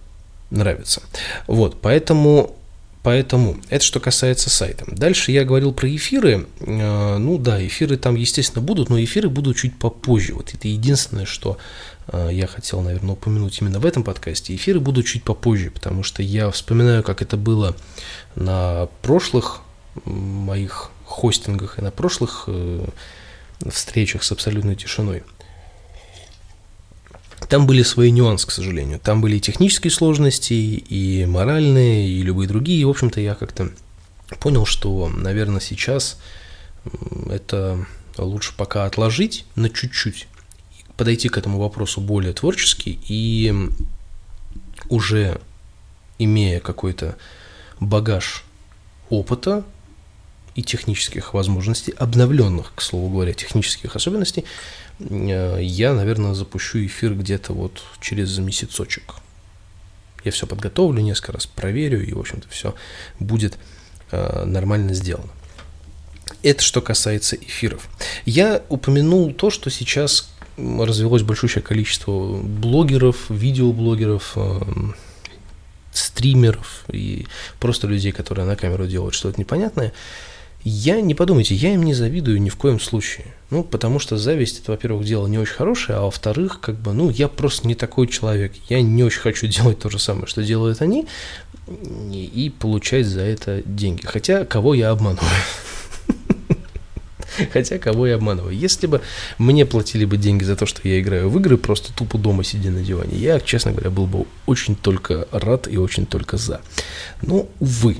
нравится. 0.50 1.04
Вот, 1.46 1.80
поэтому 1.80 2.56
Поэтому 3.04 3.58
это 3.70 3.84
что 3.84 4.00
касается 4.00 4.50
сайта. 4.50 4.86
Дальше 4.88 5.32
я 5.32 5.44
говорил 5.44 5.74
про 5.74 5.90
эфиры. 5.90 6.46
Э, 6.60 7.18
ну 7.18 7.38
да, 7.40 7.66
эфиры 7.66 7.98
там, 7.98 8.16
естественно, 8.16 8.64
будут, 8.64 8.90
но 8.90 9.04
эфиры 9.04 9.30
будут 9.30 9.58
чуть 9.58 9.78
попозже. 9.78 10.36
Вот 10.36 10.54
это 10.54 10.68
единственное, 10.68 11.26
что 11.26 11.58
э, 12.08 12.30
я 12.32 12.46
хотел, 12.46 12.82
наверное, 12.82 13.14
упомянуть 13.14 13.60
именно 13.60 13.80
в 13.80 13.88
этом 13.88 14.04
подкасте. 14.04 14.56
Эфиры 14.56 14.80
будут 14.80 15.08
чуть 15.08 15.24
попозже, 15.24 15.72
потому 15.72 16.04
что 16.04 16.22
я 16.22 16.52
вспоминаю, 16.52 17.02
как 17.02 17.24
это 17.24 17.38
было 17.38 17.76
на 18.36 18.88
прошлых 19.02 19.62
моих 20.06 20.92
хостингах 21.06 21.80
и 21.80 21.82
на 21.82 21.90
прошлых 21.90 22.44
э, 22.48 22.86
встречах 23.68 24.24
с 24.24 24.32
абсолютной 24.32 24.76
тишиной. 24.76 25.24
Там 27.52 27.68
были 27.68 27.84
свои 27.84 28.12
нюансы, 28.12 28.48
к 28.48 28.52
сожалению. 28.52 28.98
Там 28.98 29.20
были 29.20 29.36
и 29.36 29.42
технические 29.42 29.92
сложности, 29.92 30.54
и 30.54 31.26
моральные, 31.26 32.08
и 32.08 32.22
любые 32.22 32.48
другие. 32.48 32.80
И, 32.80 32.86
в 32.86 32.90
общем-то, 32.90 33.20
я 33.20 33.36
как-то 33.36 33.72
понял, 34.40 34.66
что, 34.66 35.10
наверное, 35.10 35.60
сейчас 35.60 36.18
это 37.30 37.86
лучше 38.18 38.54
пока 38.56 38.86
отложить 38.86 39.44
на 39.56 39.70
чуть-чуть, 39.70 40.30
подойти 40.96 41.28
к 41.28 41.38
этому 41.38 41.60
вопросу 41.60 42.00
более 42.00 42.32
творчески 42.32 42.98
и 43.10 43.54
уже 44.88 45.42
имея 46.20 46.62
какой-то 46.62 47.18
багаж 47.82 48.46
опыта 49.10 49.66
и 50.56 50.64
технических 50.64 51.34
возможностей, 51.34 51.92
обновленных, 51.98 52.72
к 52.76 52.82
слову 52.82 53.10
говоря, 53.10 53.34
технических 53.34 53.94
особенностей, 53.98 54.46
я, 55.10 55.94
наверное, 55.94 56.34
запущу 56.34 56.86
эфир 56.86 57.14
где-то 57.16 57.54
вот 57.54 57.84
через 58.00 58.38
месяцочек. 58.38 59.16
Я 60.24 60.32
все 60.32 60.46
подготовлю, 60.46 61.02
несколько 61.02 61.34
раз 61.34 61.48
проверю, 61.48 62.06
и, 62.06 62.14
в 62.14 62.20
общем-то, 62.20 62.48
все 62.50 62.76
будет 63.20 63.58
э, 64.12 64.46
нормально 64.46 64.94
сделано. 64.94 65.32
Это 66.44 66.62
что 66.62 66.82
касается 66.82 67.36
эфиров. 67.36 67.88
Я 68.26 68.62
упомянул 68.70 69.34
то, 69.34 69.50
что 69.50 69.70
сейчас 69.70 70.32
развелось 70.58 71.24
большое 71.24 71.64
количество 71.64 72.38
блогеров, 72.38 73.30
видеоблогеров, 73.30 74.34
э, 74.36 74.60
стримеров 75.94 76.86
и 76.92 77.28
просто 77.60 77.88
людей, 77.88 78.12
которые 78.12 78.46
на 78.46 78.56
камеру 78.56 78.88
делают 78.88 79.16
что-то 79.16 79.40
непонятное. 79.40 79.94
Я, 80.64 81.02
не 81.02 81.16
подумайте, 81.16 81.56
я 81.56 81.74
им 81.74 81.84
не 81.84 81.94
завидую 81.94 82.42
ни 82.42 82.50
в 82.50 82.56
коем 82.56 82.80
случае. 82.80 83.26
Ну, 83.50 83.64
потому 83.64 84.00
что 84.00 84.18
зависть, 84.18 84.60
это, 84.60 84.72
во-первых, 84.72 85.06
дело 85.06 85.28
не 85.28 85.40
очень 85.40 85.56
хорошее, 85.56 85.98
а 85.98 86.04
во-вторых, 86.04 86.60
как 86.62 86.76
бы, 86.76 86.94
ну, 86.94 87.10
я 87.10 87.28
просто 87.28 87.68
не 87.68 87.76
такой 87.76 88.08
человек. 88.08 88.54
Я 88.70 88.82
не 88.82 89.04
очень 89.04 89.22
хочу 89.22 89.48
делать 89.48 89.80
то 89.80 89.90
же 89.90 89.98
самое, 90.00 90.28
что 90.28 90.44
делают 90.44 90.82
они, 90.82 91.08
и 91.68 92.54
получать 92.60 93.08
за 93.08 93.22
это 93.22 93.64
деньги. 93.66 94.06
Хотя, 94.06 94.46
кого 94.46 94.74
я 94.74 94.92
обманываю? 94.92 95.28
Хотя 97.54 97.78
кого 97.80 98.08
я 98.08 98.16
обманываю. 98.16 98.56
Если 98.56 98.88
бы 98.88 99.02
мне 99.38 99.66
платили 99.66 100.06
бы 100.06 100.18
деньги 100.18 100.44
за 100.44 100.56
то, 100.56 100.66
что 100.66 100.88
я 100.88 101.00
играю 101.00 101.30
в 101.30 101.40
игры, 101.40 101.58
просто 101.58 101.94
тупо 101.94 102.18
дома 102.18 102.44
сидя 102.44 102.70
на 102.72 102.84
диване, 102.84 103.18
я, 103.18 103.40
честно 103.40 103.72
говоря, 103.72 103.90
был 103.90 104.06
бы 104.06 104.26
очень 104.46 104.76
только 104.76 105.28
рад 105.32 105.68
и 105.68 105.78
очень 105.78 106.06
только 106.06 106.38
за. 106.38 106.62
Но, 107.22 107.48
увы, 107.60 107.98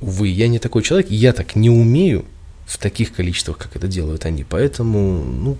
Увы, 0.00 0.28
я 0.28 0.48
не 0.48 0.58
такой 0.58 0.82
человек, 0.82 1.10
я 1.10 1.32
так 1.32 1.56
не 1.56 1.70
умею 1.70 2.26
в 2.66 2.78
таких 2.78 3.12
количествах, 3.12 3.58
как 3.58 3.76
это 3.76 3.86
делают 3.86 4.24
они. 4.24 4.44
Поэтому, 4.44 5.24
ну, 5.24 5.56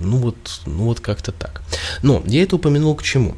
ну 0.00 0.16
вот, 0.18 0.60
ну 0.66 0.84
вот 0.84 1.00
как-то 1.00 1.32
так. 1.32 1.62
Но 2.02 2.22
я 2.26 2.42
это 2.42 2.56
упомянул 2.56 2.94
к 2.94 3.02
чему? 3.02 3.34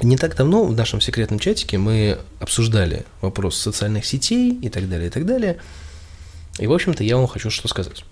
Не 0.00 0.16
так 0.16 0.36
давно 0.36 0.64
в 0.64 0.76
нашем 0.76 1.00
секретном 1.00 1.40
чатике 1.40 1.76
мы 1.76 2.18
обсуждали 2.38 3.04
вопрос 3.20 3.58
социальных 3.58 4.06
сетей 4.06 4.56
и 4.62 4.68
так 4.68 4.88
далее, 4.88 5.08
и 5.08 5.10
так 5.10 5.26
далее. 5.26 5.56
И, 6.58 6.66
в 6.66 6.72
общем-то, 6.72 7.02
я 7.02 7.16
вам 7.16 7.26
хочу 7.26 7.50
что 7.50 7.66
сказать. 7.66 8.04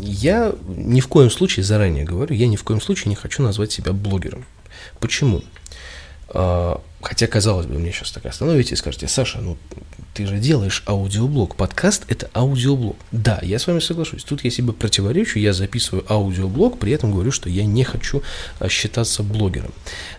Я 0.00 0.52
ни 0.68 1.00
в 1.00 1.08
коем 1.08 1.30
случае, 1.30 1.64
заранее 1.64 2.04
говорю, 2.04 2.34
я 2.34 2.46
ни 2.46 2.56
в 2.56 2.64
коем 2.64 2.80
случае 2.80 3.08
не 3.08 3.14
хочу 3.14 3.42
назвать 3.42 3.72
себя 3.72 3.92
блогером. 3.92 4.44
Почему? 5.00 5.42
А, 6.30 6.80
хотя, 7.02 7.26
казалось 7.26 7.66
бы, 7.66 7.78
мне 7.78 7.92
сейчас 7.92 8.12
так 8.12 8.26
остановите 8.26 8.74
и 8.74 8.76
скажете, 8.76 9.08
Саша, 9.08 9.40
ну 9.40 9.56
ты 10.14 10.26
же 10.26 10.38
делаешь 10.38 10.82
аудиоблог. 10.86 11.56
Подкаст– 11.56 12.04
это 12.08 12.30
аудиоблог. 12.34 12.96
Да, 13.12 13.38
я 13.42 13.58
с 13.58 13.66
вами 13.66 13.80
соглашусь. 13.80 14.24
Тут 14.24 14.44
я 14.44 14.50
себе 14.50 14.72
противоречу, 14.72 15.38
я 15.38 15.52
записываю 15.52 16.04
аудиоблог, 16.10 16.78
при 16.78 16.92
этом 16.92 17.12
говорю, 17.12 17.30
что 17.32 17.48
я 17.48 17.64
не 17.64 17.84
хочу 17.84 18.22
а, 18.58 18.68
считаться 18.68 19.22
блогером. 19.22 19.72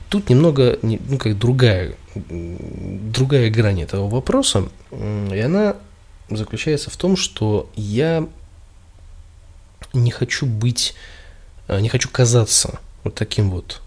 Тут 0.10 0.30
немного, 0.30 0.78
ну, 0.82 1.18
как 1.18 1.38
другая, 1.38 1.96
другая 2.16 3.50
грань 3.50 3.82
этого 3.82 4.10
вопроса, 4.10 4.68
и 4.92 5.40
она 5.40 5.78
заключается 6.30 6.90
в 6.90 6.98
том, 6.98 7.16
что 7.16 7.70
я 7.76 8.28
не 9.94 10.12
хочу 10.12 10.46
быть 10.46 10.94
не 11.80 11.90
хочу 11.90 12.10
казаться 12.10 12.80
вот 13.04 13.16
таким 13.16 13.52
вот 13.52 13.82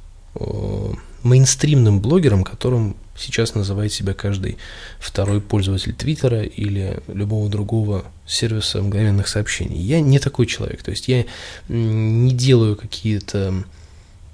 мейнстримным 1.24 2.00
блогером, 2.00 2.44
которым 2.44 2.96
сейчас 3.16 3.54
называет 3.54 3.92
себя 3.92 4.14
каждый 4.14 4.58
второй 4.98 5.40
пользователь 5.40 5.94
Твиттера 5.94 6.42
или 6.42 7.00
любого 7.08 7.48
другого 7.48 8.04
сервиса 8.26 8.82
мгновенных 8.82 9.28
сообщений. 9.28 9.80
Я 9.80 10.00
не 10.00 10.18
такой 10.18 10.46
человек, 10.46 10.82
то 10.82 10.90
есть 10.90 11.08
я 11.08 11.24
не 11.68 12.32
делаю 12.32 12.76
какие-то 12.76 13.64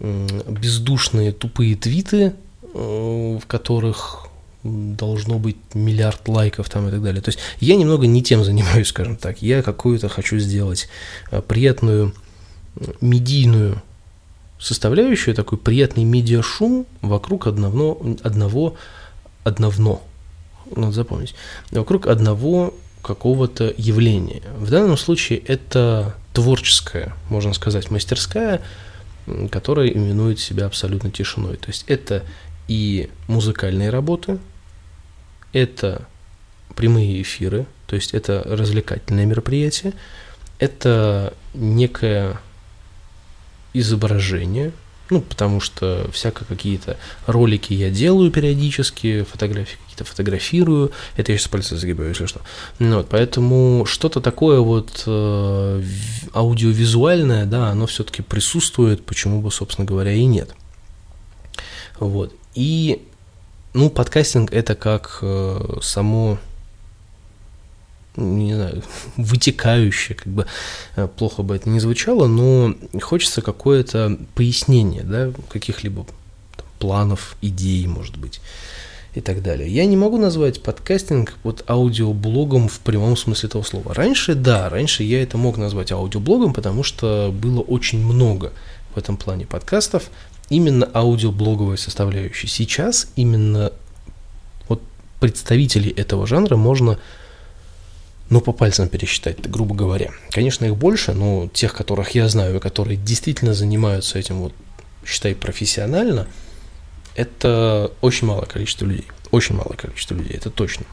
бездушные 0.00 1.32
тупые 1.32 1.76
твиты, 1.76 2.32
э, 2.62 3.38
в 3.42 3.46
которых 3.46 4.28
должно 4.62 5.38
быть 5.38 5.56
миллиард 5.74 6.26
лайков 6.28 6.68
там 6.68 6.88
и 6.88 6.90
так 6.90 7.02
далее. 7.02 7.22
То 7.22 7.28
есть 7.28 7.38
я 7.60 7.76
немного 7.76 8.06
не 8.06 8.22
тем 8.22 8.44
занимаюсь, 8.44 8.88
скажем 8.88 9.16
так. 9.16 9.42
Я 9.42 9.62
какую-то 9.62 10.08
хочу 10.08 10.38
сделать 10.38 10.88
э, 11.30 11.42
приятную 11.42 12.14
медийную 13.00 13.82
составляющую, 14.60 15.34
такой 15.34 15.58
приятный 15.58 16.04
медиашум 16.04 16.86
вокруг 17.00 17.46
одного, 17.46 18.00
одного, 18.22 18.76
одного, 19.42 20.02
надо 20.76 20.92
запомнить, 20.92 21.34
вокруг 21.70 22.06
одного 22.06 22.74
какого-то 23.02 23.72
явления. 23.76 24.42
В 24.58 24.70
данном 24.70 24.96
случае 24.98 25.38
это 25.38 26.14
творческая, 26.34 27.14
можно 27.30 27.54
сказать, 27.54 27.90
мастерская, 27.90 28.60
которая 29.50 29.88
именует 29.88 30.38
себя 30.38 30.66
абсолютно 30.66 31.10
тишиной. 31.10 31.56
То 31.56 31.68
есть 31.68 31.84
это 31.86 32.24
и 32.68 33.08
музыкальные 33.26 33.90
работы, 33.90 34.38
это 35.52 36.06
прямые 36.76 37.22
эфиры, 37.22 37.66
то 37.86 37.96
есть 37.96 38.12
это 38.12 38.42
развлекательное 38.44 39.24
мероприятие, 39.24 39.94
это 40.58 41.34
некое 41.54 42.38
изображение, 43.72 44.72
ну, 45.10 45.20
потому 45.20 45.60
что 45.60 46.08
всяко 46.12 46.44
какие-то 46.44 46.96
ролики 47.26 47.72
я 47.72 47.90
делаю 47.90 48.30
периодически, 48.30 49.24
фотографии 49.24 49.76
какие-то 49.82 50.04
фотографирую, 50.04 50.92
это 51.16 51.32
я 51.32 51.38
сейчас 51.38 51.48
пальцы 51.48 51.76
загибаю, 51.76 52.10
если 52.10 52.26
что. 52.26 52.40
Ну, 52.78 52.98
вот, 52.98 53.08
поэтому 53.08 53.84
что-то 53.86 54.20
такое 54.20 54.60
вот 54.60 55.02
э, 55.06 55.82
аудиовизуальное, 56.32 57.44
да, 57.44 57.70
оно 57.70 57.86
все-таки 57.86 58.22
присутствует, 58.22 59.04
почему 59.04 59.40
бы, 59.40 59.50
собственно 59.50 59.86
говоря, 59.86 60.12
и 60.12 60.24
нет. 60.24 60.54
Вот. 61.98 62.32
И, 62.54 63.02
ну, 63.74 63.90
подкастинг 63.90 64.52
это 64.52 64.74
как 64.74 65.18
э, 65.22 65.78
само 65.82 66.38
не 68.16 68.54
знаю, 68.54 68.82
вытекающее, 69.16 70.16
как 70.16 70.32
бы 70.32 70.46
э, 70.96 71.08
плохо 71.08 71.42
бы 71.42 71.56
это 71.56 71.68
не 71.68 71.80
звучало, 71.80 72.26
но 72.26 72.74
хочется 73.00 73.42
какое-то 73.42 74.18
пояснение, 74.34 75.02
да, 75.02 75.30
каких-либо 75.48 76.06
планов, 76.78 77.36
идей, 77.42 77.86
может 77.86 78.16
быть, 78.16 78.40
и 79.14 79.20
так 79.20 79.42
далее. 79.42 79.68
Я 79.68 79.86
не 79.86 79.96
могу 79.96 80.18
назвать 80.18 80.62
подкастинг 80.62 81.34
вот 81.42 81.64
аудиоблогом 81.68 82.68
в 82.68 82.78
прямом 82.80 83.16
смысле 83.16 83.48
этого 83.48 83.62
слова. 83.62 83.94
Раньше, 83.94 84.34
да, 84.34 84.68
раньше 84.68 85.02
я 85.02 85.22
это 85.22 85.36
мог 85.36 85.56
назвать 85.56 85.92
аудиоблогом, 85.92 86.52
потому 86.52 86.82
что 86.82 87.32
было 87.32 87.60
очень 87.60 88.04
много 88.04 88.52
в 88.94 88.98
этом 88.98 89.16
плане 89.16 89.46
подкастов, 89.46 90.10
именно 90.48 90.88
аудиоблоговой 90.92 91.78
составляющей. 91.78 92.46
Сейчас 92.46 93.08
именно 93.16 93.72
вот 94.68 94.82
представителей 95.20 95.90
этого 95.90 96.26
жанра 96.26 96.56
можно 96.56 96.98
ну, 98.30 98.40
по 98.40 98.52
пальцам 98.52 98.88
пересчитать, 98.88 99.40
грубо 99.50 99.74
говоря. 99.74 100.12
Конечно, 100.30 100.64
их 100.64 100.76
больше, 100.76 101.12
но 101.12 101.48
тех, 101.52 101.74
которых 101.74 102.12
я 102.12 102.28
знаю, 102.28 102.60
которые 102.60 102.96
действительно 102.96 103.54
занимаются 103.54 104.18
этим, 104.18 104.38
вот, 104.38 104.52
считай, 105.04 105.34
профессионально, 105.34 106.28
это 107.16 107.90
очень 108.00 108.28
малое 108.28 108.46
количество 108.46 108.86
людей. 108.86 109.06
Очень 109.32 109.56
малое 109.56 109.76
количество 109.76 110.14
людей, 110.14 110.36
это 110.36 110.48
точно. 110.48 110.86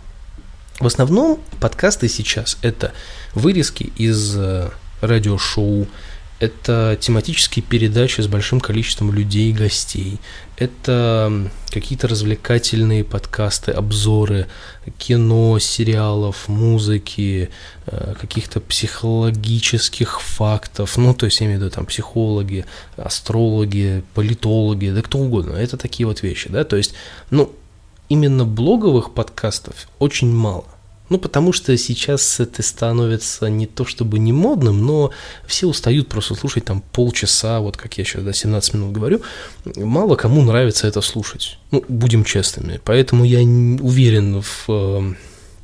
В 0.80 0.86
основном 0.86 1.40
подкасты 1.60 2.08
сейчас 2.10 2.58
это 2.62 2.92
вырезки 3.34 3.92
из 3.98 4.36
э, 4.36 4.70
радиошоу, 5.02 5.88
это 6.40 6.98
тематические 7.00 7.64
передачи 7.64 8.22
с 8.22 8.28
большим 8.28 8.60
количеством 8.60 9.12
людей 9.12 9.50
и 9.50 9.54
гостей, 9.54 10.20
это 10.58 11.50
какие-то 11.70 12.08
развлекательные 12.08 13.04
подкасты, 13.04 13.72
обзоры 13.72 14.48
кино, 14.98 15.60
сериалов, 15.60 16.48
музыки, 16.48 17.50
э, 17.86 18.16
каких-то 18.20 18.60
психологических 18.60 20.20
фактов, 20.20 20.98
ну, 20.98 21.14
то 21.14 21.26
есть 21.28 21.40
я 21.40 21.46
имею 21.46 21.60
в 21.60 21.64
виду 21.64 21.76
там 21.76 21.86
психологи, 21.86 22.66
астрологи, 22.96 24.04
политологи, 24.16 24.90
да 24.90 25.02
кто 25.04 25.20
угодно, 25.20 25.54
это 25.54 25.78
такие 25.78 26.08
вот 26.08 26.24
вещи, 26.24 26.50
да, 26.50 26.64
то 26.64 26.76
есть, 26.76 26.94
ну, 27.30 27.54
именно 28.10 28.44
блоговых 28.44 29.14
подкастов 29.14 29.88
очень 30.00 30.34
мало. 30.34 30.66
Ну, 31.10 31.18
потому 31.18 31.54
что 31.54 31.76
сейчас 31.78 32.40
это 32.40 32.62
становится 32.62 33.50
не 33.50 33.66
то 33.66 33.86
чтобы 33.86 34.20
не 34.20 34.34
модным, 34.34 34.86
но 34.86 35.12
все 35.46 35.68
устают 35.68 36.08
просто 36.10 36.36
слушать 36.36 36.66
там 36.66 36.82
полчаса, 36.92 37.60
вот 37.60 37.78
как 37.78 37.98
я 37.98 38.04
сейчас, 38.04 38.24
да, 38.24 38.34
17 38.34 38.74
минут 38.74 38.92
говорю. 38.92 39.22
Мало 39.76 40.16
кому 40.16 40.42
нравится 40.42 40.88
это 40.88 41.02
слушать. 41.02 41.58
Ну, 41.72 41.84
будем 41.88 42.24
честными. 42.24 42.80
Поэтому 42.84 43.24
я 43.24 43.40
уверен 43.40 44.42
в 44.42 44.66
э, 44.68 45.14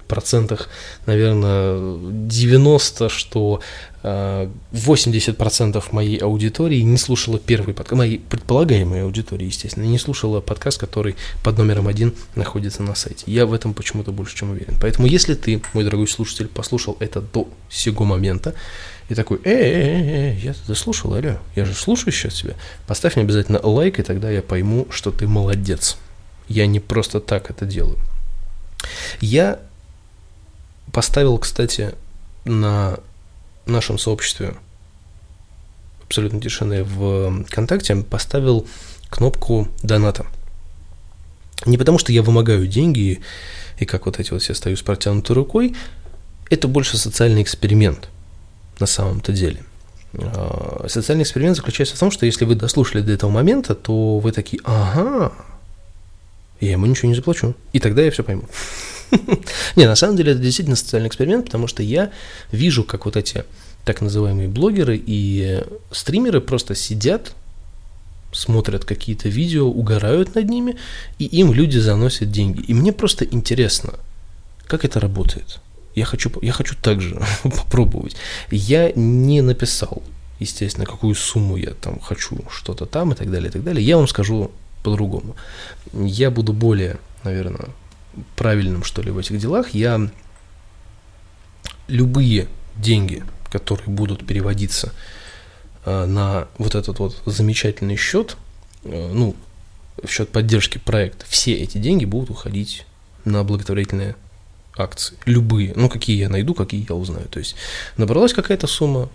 процентах, 0.08 0.70
наверное, 1.06 1.98
90, 2.28 3.10
что 3.10 3.62
80% 4.04 5.78
э, 5.78 5.82
моей 5.92 6.18
аудитории 6.18 6.82
не 6.82 6.98
слушала 6.98 7.40
первый 7.40 7.74
подкаст, 7.74 7.98
моей 7.98 8.20
предполагаемой 8.20 9.04
аудитории, 9.04 9.46
естественно, 9.46 9.86
не 9.86 9.98
слушала 9.98 10.42
подкаст, 10.42 10.78
который 10.78 11.16
под 11.42 11.58
номером 11.58 11.88
один 11.88 12.14
находится 12.36 12.84
на 12.84 12.96
сайте. 12.96 13.24
Я 13.28 13.46
в 13.46 13.54
этом 13.54 13.74
почему-то 13.74 14.12
больше 14.12 14.36
чем 14.36 14.52
уверен. 14.52 14.76
Поэтому, 14.82 15.08
если 15.08 15.36
ты, 15.36 15.62
мой 15.74 15.86
дорогой 15.86 16.08
слушатель, 16.08 16.48
послушал 16.48 16.98
это 17.00 17.22
до 17.22 17.48
сего 17.70 18.04
момента, 18.04 18.54
и 19.10 19.16
такой, 19.16 19.40
эй, 19.44 19.54
эй, 19.54 20.02
эй, 20.02 20.40
я 20.40 20.52
это 20.52 20.76
слушал, 20.76 21.14
алло, 21.14 21.38
я 21.56 21.66
же 21.66 21.74
слушаю 21.74 22.12
сейчас 22.12 22.36
тебя, 22.36 22.56
поставь 22.88 23.16
мне 23.16 23.24
обязательно 23.24 23.60
лайк, 23.62 24.00
и 24.00 24.04
тогда 24.04 24.30
я 24.30 24.42
пойму, 24.42 24.88
что 24.90 25.12
ты 25.12 25.28
молодец. 25.28 25.98
Я 26.48 26.68
не 26.68 26.80
просто 26.80 27.20
так 27.20 27.50
это 27.50 27.66
делаю. 27.66 27.98
Я 29.22 29.60
поставил, 30.94 31.38
кстати, 31.40 31.94
на 32.46 33.00
нашем 33.66 33.98
сообществе 33.98 34.56
абсолютно 36.06 36.40
тишины 36.40 36.84
в 36.84 37.44
ВКонтакте 37.46 37.96
поставил 37.96 38.68
кнопку 39.10 39.68
доната. 39.82 40.26
Не 41.66 41.78
потому, 41.78 41.98
что 41.98 42.12
я 42.12 42.22
вымогаю 42.22 42.68
деньги 42.68 43.22
и 43.80 43.86
как 43.86 44.06
вот 44.06 44.20
эти 44.20 44.32
вот 44.32 44.42
все 44.42 44.54
стою 44.54 44.78
с 44.78 44.82
протянутой 44.82 45.36
рукой, 45.36 45.76
это 46.50 46.68
больше 46.68 46.98
социальный 46.98 47.42
эксперимент 47.42 48.10
на 48.80 48.86
самом-то 48.86 49.32
деле. 49.32 49.64
А, 50.14 50.86
социальный 50.88 51.24
эксперимент 51.24 51.56
заключается 51.56 51.96
в 51.96 52.00
том, 52.00 52.12
что 52.12 52.26
если 52.26 52.46
вы 52.46 52.56
дослушали 52.56 53.02
до 53.02 53.12
этого 53.12 53.32
момента, 53.32 53.74
то 53.74 54.20
вы 54.20 54.32
такие, 54.32 54.62
ага, 54.66 55.32
я 56.60 56.72
ему 56.74 56.86
ничего 56.86 57.10
не 57.10 57.16
заплачу. 57.16 57.56
И 57.72 57.80
тогда 57.80 58.04
я 58.04 58.12
все 58.12 58.24
пойму. 58.24 58.44
Не, 59.76 59.88
на 59.88 59.96
самом 59.96 60.18
деле 60.18 60.32
это 60.34 60.42
действительно 60.42 60.76
социальный 60.76 61.08
эксперимент, 61.08 61.46
потому 61.46 61.68
что 61.68 61.84
я 61.84 62.12
вижу, 62.52 62.84
как 62.84 63.06
вот 63.06 63.16
эти 63.18 63.44
так 63.86 64.02
называемые 64.02 64.48
блогеры 64.48 65.02
и 65.06 65.64
стримеры 65.92 66.42
просто 66.42 66.76
сидят, 66.76 67.34
смотрят 68.32 68.86
какие-то 68.86 69.30
видео, 69.30 69.68
угорают 69.68 70.36
над 70.36 70.50
ними, 70.50 70.78
и 71.20 71.26
им 71.26 71.54
люди 71.54 71.78
заносят 71.78 72.32
деньги. 72.32 72.62
И 72.62 72.74
мне 72.74 72.94
просто 72.94 73.26
интересно, 73.26 73.94
как 74.66 74.86
это 74.86 75.00
работает. 75.00 75.60
Я 75.96 76.06
хочу, 76.06 76.32
я 76.42 76.52
хочу 76.52 76.76
также 76.76 77.22
попробовать. 77.44 78.16
Я 78.50 78.92
не 78.96 79.42
написал, 79.42 80.02
естественно, 80.40 80.86
какую 80.86 81.16
сумму 81.16 81.58
я 81.58 81.72
там 81.72 82.00
хочу, 82.00 82.40
что-то 82.50 82.86
там 82.86 83.12
и 83.12 83.16
так 83.16 83.30
далее, 83.30 83.50
и 83.50 83.52
так 83.52 83.64
далее. 83.64 83.86
Я 83.86 83.98
вам 83.98 84.08
скажу 84.08 84.52
по-другому. 84.84 85.36
Я 85.94 86.32
буду 86.32 86.54
более, 86.54 86.98
наверное, 87.24 87.70
правильным, 88.36 88.84
что 88.84 89.02
ли, 89.02 89.12
в 89.12 89.18
этих 89.18 89.38
делах, 89.40 89.70
я 89.70 90.10
любые 91.88 92.48
деньги, 92.76 93.24
которые 93.52 93.88
будут 93.88 94.26
переводиться 94.26 94.94
э, 95.86 96.06
на 96.06 96.48
вот 96.58 96.76
этот 96.76 97.00
вот 97.00 97.22
замечательный 97.26 97.98
счет, 97.98 98.38
э, 98.84 99.12
ну, 99.14 99.36
в 100.02 100.10
счет 100.10 100.30
поддержки 100.30 100.78
проекта, 100.78 101.26
все 101.28 101.54
эти 101.54 101.78
деньги 101.78 102.06
будут 102.06 102.30
уходить 102.30 102.86
на 103.26 103.44
благотворительные 103.44 104.16
акции. 104.76 105.18
Любые. 105.26 105.74
Ну, 105.76 105.90
какие 105.90 106.18
я 106.18 106.30
найду, 106.30 106.54
какие 106.54 106.86
я 106.88 106.96
узнаю. 106.96 107.28
То 107.28 107.40
есть 107.40 107.56
набралась 107.98 108.34
какая-то 108.34 108.68
сумма, 108.68 109.10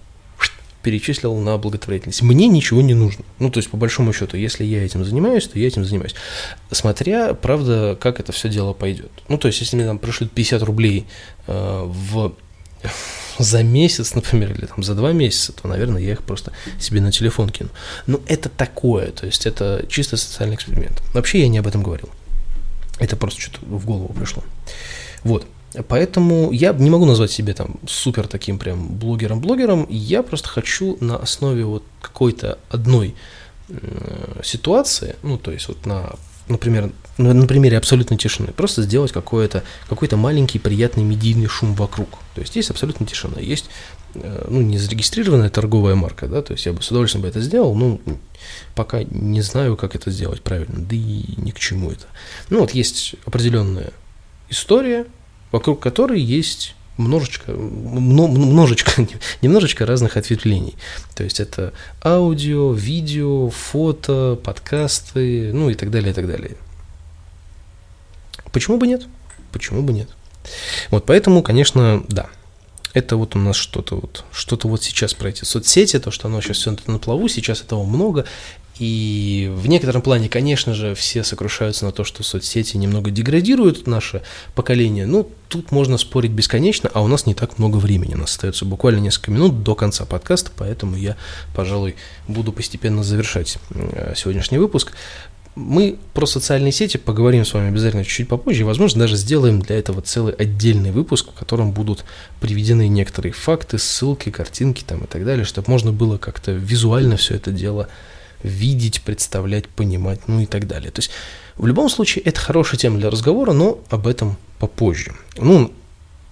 перечислил 0.82 1.34
на 1.36 1.58
благотворительность. 1.58 2.22
Мне 2.22 2.46
ничего 2.46 2.80
не 2.82 2.94
нужно. 2.94 3.24
Ну, 3.38 3.50
то 3.50 3.58
есть, 3.58 3.70
по 3.70 3.76
большому 3.76 4.12
счету, 4.12 4.36
если 4.36 4.64
я 4.64 4.84
этим 4.84 5.04
занимаюсь, 5.04 5.46
то 5.46 5.58
я 5.58 5.66
этим 5.66 5.84
занимаюсь. 5.84 6.14
Смотря, 6.70 7.34
правда, 7.34 7.96
как 8.00 8.20
это 8.20 8.32
все 8.32 8.48
дело 8.48 8.72
пойдет. 8.72 9.10
Ну, 9.28 9.38
то 9.38 9.48
есть, 9.48 9.60
если 9.60 9.76
мне 9.76 9.86
там 9.86 9.98
пришлют 9.98 10.30
50 10.32 10.62
рублей 10.62 11.06
э, 11.46 11.82
в 11.84 12.34
за 13.38 13.62
месяц, 13.62 14.14
например, 14.14 14.52
или 14.52 14.66
там 14.66 14.82
за 14.82 14.94
два 14.94 15.12
месяца, 15.12 15.52
то, 15.52 15.68
наверное, 15.68 16.02
я 16.02 16.12
их 16.12 16.22
просто 16.22 16.52
себе 16.78 17.00
на 17.00 17.12
телефон 17.12 17.50
кину. 17.50 17.70
Но 18.06 18.20
это 18.26 18.48
такое, 18.48 19.10
то 19.10 19.26
есть 19.26 19.46
это 19.46 19.84
чисто 19.88 20.16
социальный 20.16 20.56
эксперимент. 20.56 21.02
Вообще 21.14 21.40
я 21.40 21.48
не 21.48 21.58
об 21.58 21.66
этом 21.66 21.82
говорил. 21.82 22.08
Это 22.98 23.16
просто 23.16 23.40
что-то 23.40 23.60
в 23.64 23.84
голову 23.84 24.12
пришло. 24.12 24.42
Вот. 25.22 25.46
Поэтому 25.88 26.50
я 26.50 26.72
не 26.72 26.90
могу 26.90 27.04
назвать 27.04 27.30
себя 27.30 27.52
там 27.52 27.76
супер 27.86 28.26
таким 28.26 28.58
прям 28.58 28.96
блогером-блогером. 28.96 29.86
Я 29.90 30.22
просто 30.22 30.48
хочу 30.48 30.96
на 31.00 31.16
основе 31.16 31.64
вот 31.64 31.82
какой-то 32.00 32.58
одной 32.70 33.14
ситуации, 34.42 35.16
ну, 35.22 35.36
то 35.36 35.50
есть 35.50 35.68
вот 35.68 35.84
на, 35.84 36.14
например, 36.48 36.90
на 37.18 37.46
примере 37.46 37.76
абсолютной 37.76 38.16
тишины, 38.16 38.48
просто 38.52 38.82
сделать 38.82 39.12
какой-то 39.12 39.62
какой 39.88 40.08
маленький 40.12 40.58
приятный 40.58 41.04
медийный 41.04 41.48
шум 41.48 41.74
вокруг. 41.74 42.08
То 42.34 42.40
есть 42.40 42.56
есть 42.56 42.70
абсолютная 42.70 43.06
тишина, 43.06 43.38
есть 43.40 43.68
э, 44.14 44.46
ну, 44.48 44.62
не 44.62 44.78
зарегистрированная 44.78 45.50
торговая 45.50 45.96
марка, 45.96 46.28
да, 46.28 46.40
то 46.40 46.52
есть 46.52 46.64
я 46.64 46.72
бы 46.72 46.82
с 46.82 46.90
удовольствием 46.90 47.22
бы 47.22 47.28
это 47.28 47.40
сделал, 47.40 47.74
но 47.74 48.00
пока 48.74 49.02
не 49.02 49.42
знаю, 49.42 49.76
как 49.76 49.94
это 49.94 50.10
сделать 50.10 50.40
правильно, 50.40 50.76
да 50.78 50.96
и 50.96 51.24
ни 51.36 51.50
к 51.50 51.58
чему 51.58 51.90
это. 51.90 52.06
Ну 52.48 52.60
вот 52.60 52.70
есть 52.70 53.16
определенная 53.26 53.92
история, 54.48 55.06
вокруг 55.50 55.80
которой 55.80 56.20
есть 56.20 56.74
множечко, 56.98 57.52
множечко, 57.52 59.06
немножечко 59.42 59.86
разных 59.86 60.16
ответвлений. 60.16 60.76
То 61.14 61.24
есть 61.24 61.40
это 61.40 61.72
аудио, 62.04 62.72
видео, 62.72 63.50
фото, 63.50 64.38
подкасты, 64.42 65.52
ну 65.52 65.70
и 65.70 65.74
так 65.74 65.90
далее, 65.90 66.10
и 66.10 66.14
так 66.14 66.26
далее. 66.26 66.56
Почему 68.52 68.78
бы 68.78 68.86
нет? 68.86 69.06
Почему 69.52 69.82
бы 69.82 69.92
нет? 69.92 70.08
Вот 70.90 71.06
поэтому, 71.06 71.42
конечно, 71.42 72.04
да. 72.08 72.28
Это 72.94 73.16
вот 73.16 73.36
у 73.36 73.38
нас 73.38 73.54
что-то 73.54 73.96
вот, 73.96 74.24
что-то 74.32 74.66
вот 74.66 74.82
сейчас 74.82 75.14
про 75.14 75.28
эти 75.28 75.44
соцсети, 75.44 75.98
то, 75.98 76.10
что 76.10 76.28
оно 76.28 76.40
сейчас 76.40 76.56
все 76.56 76.74
на 76.86 76.98
плаву, 76.98 77.28
сейчас 77.28 77.60
этого 77.60 77.84
много, 77.84 78.24
и 78.78 79.50
в 79.52 79.66
некотором 79.66 80.02
плане, 80.02 80.28
конечно 80.28 80.72
же, 80.72 80.94
все 80.94 81.24
сокрушаются 81.24 81.84
на 81.84 81.92
то, 81.92 82.04
что 82.04 82.22
соцсети 82.22 82.76
немного 82.76 83.10
деградируют 83.10 83.86
наше 83.88 84.22
поколение. 84.54 85.04
Ну, 85.04 85.28
тут 85.48 85.72
можно 85.72 85.98
спорить 85.98 86.30
бесконечно, 86.30 86.88
а 86.94 87.02
у 87.02 87.08
нас 87.08 87.26
не 87.26 87.34
так 87.34 87.58
много 87.58 87.78
времени. 87.78 88.14
У 88.14 88.18
нас 88.18 88.30
остается 88.30 88.64
буквально 88.64 89.00
несколько 89.00 89.32
минут 89.32 89.64
до 89.64 89.74
конца 89.74 90.04
подкаста, 90.04 90.52
поэтому 90.56 90.96
я, 90.96 91.16
пожалуй, 91.54 91.96
буду 92.28 92.52
постепенно 92.52 93.02
завершать 93.02 93.58
э, 93.70 94.14
сегодняшний 94.16 94.58
выпуск. 94.58 94.92
Мы 95.56 95.98
про 96.14 96.24
социальные 96.24 96.70
сети 96.70 96.98
поговорим 96.98 97.44
с 97.44 97.52
вами 97.52 97.70
обязательно 97.70 98.04
чуть-чуть 98.04 98.28
попозже, 98.28 98.60
и, 98.60 98.64
возможно, 98.64 99.00
даже 99.00 99.16
сделаем 99.16 99.60
для 99.60 99.76
этого 99.76 100.02
целый 100.02 100.32
отдельный 100.34 100.92
выпуск, 100.92 101.30
в 101.34 101.36
котором 101.36 101.72
будут 101.72 102.04
приведены 102.38 102.86
некоторые 102.86 103.32
факты, 103.32 103.76
ссылки, 103.78 104.30
картинки 104.30 104.84
там 104.86 105.00
и 105.00 105.06
так 105.08 105.24
далее, 105.24 105.44
чтобы 105.44 105.68
можно 105.68 105.92
было 105.92 106.16
как-то 106.16 106.52
визуально 106.52 107.16
все 107.16 107.34
это 107.34 107.50
дело 107.50 107.88
видеть, 108.42 109.02
представлять, 109.02 109.68
понимать, 109.68 110.20
ну 110.28 110.40
и 110.40 110.46
так 110.46 110.66
далее. 110.66 110.90
То 110.90 111.00
есть 111.00 111.10
в 111.56 111.66
любом 111.66 111.88
случае 111.88 112.24
это 112.24 112.40
хорошая 112.40 112.78
тема 112.78 112.98
для 112.98 113.10
разговора, 113.10 113.52
но 113.52 113.80
об 113.90 114.06
этом 114.06 114.36
попозже. 114.58 115.14
Ну, 115.36 115.72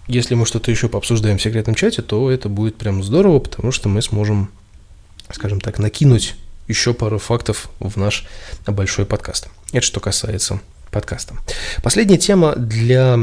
если 0.07 0.35
мы 0.35 0.47
что-то 0.47 0.71
еще 0.71 0.89
пообсуждаем 0.89 1.39
в 1.39 1.43
секретном 1.43 1.75
чате, 1.75 2.03
то 2.03 2.31
это 2.31 2.49
будет 2.49 2.77
прям 2.77 3.03
здорово, 3.03 3.41
потому 3.41 3.73
что 3.73 3.89
мы 3.89 4.03
сможем, 4.03 4.51
скажем 5.33 5.61
так, 5.61 5.79
накинуть 5.79 6.37
еще 6.69 6.95
пару 6.95 7.19
фактов 7.19 7.69
в 7.81 7.97
наш 7.97 8.27
большой 8.67 9.07
подкаст. 9.07 9.49
Это 9.73 9.85
что 9.85 10.01
касается 10.01 10.61
подкаста. 10.91 11.35
Последняя 11.83 12.19
тема 12.19 12.55
для 12.57 13.19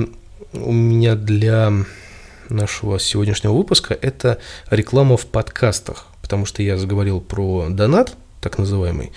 у 0.54 0.72
меня 0.72 1.16
для 1.16 1.72
нашего 2.50 3.00
сегодняшнего 3.00 3.54
выпуска– 3.54 3.98
это 4.02 4.40
реклама 4.70 5.18
в 5.18 5.26
подкастах, 5.26 6.08
потому 6.22 6.46
что 6.46 6.62
я 6.62 6.78
заговорил 6.78 7.22
про 7.22 7.68
донат, 7.70 8.16
так 8.44 8.58
называемый. 8.58 9.12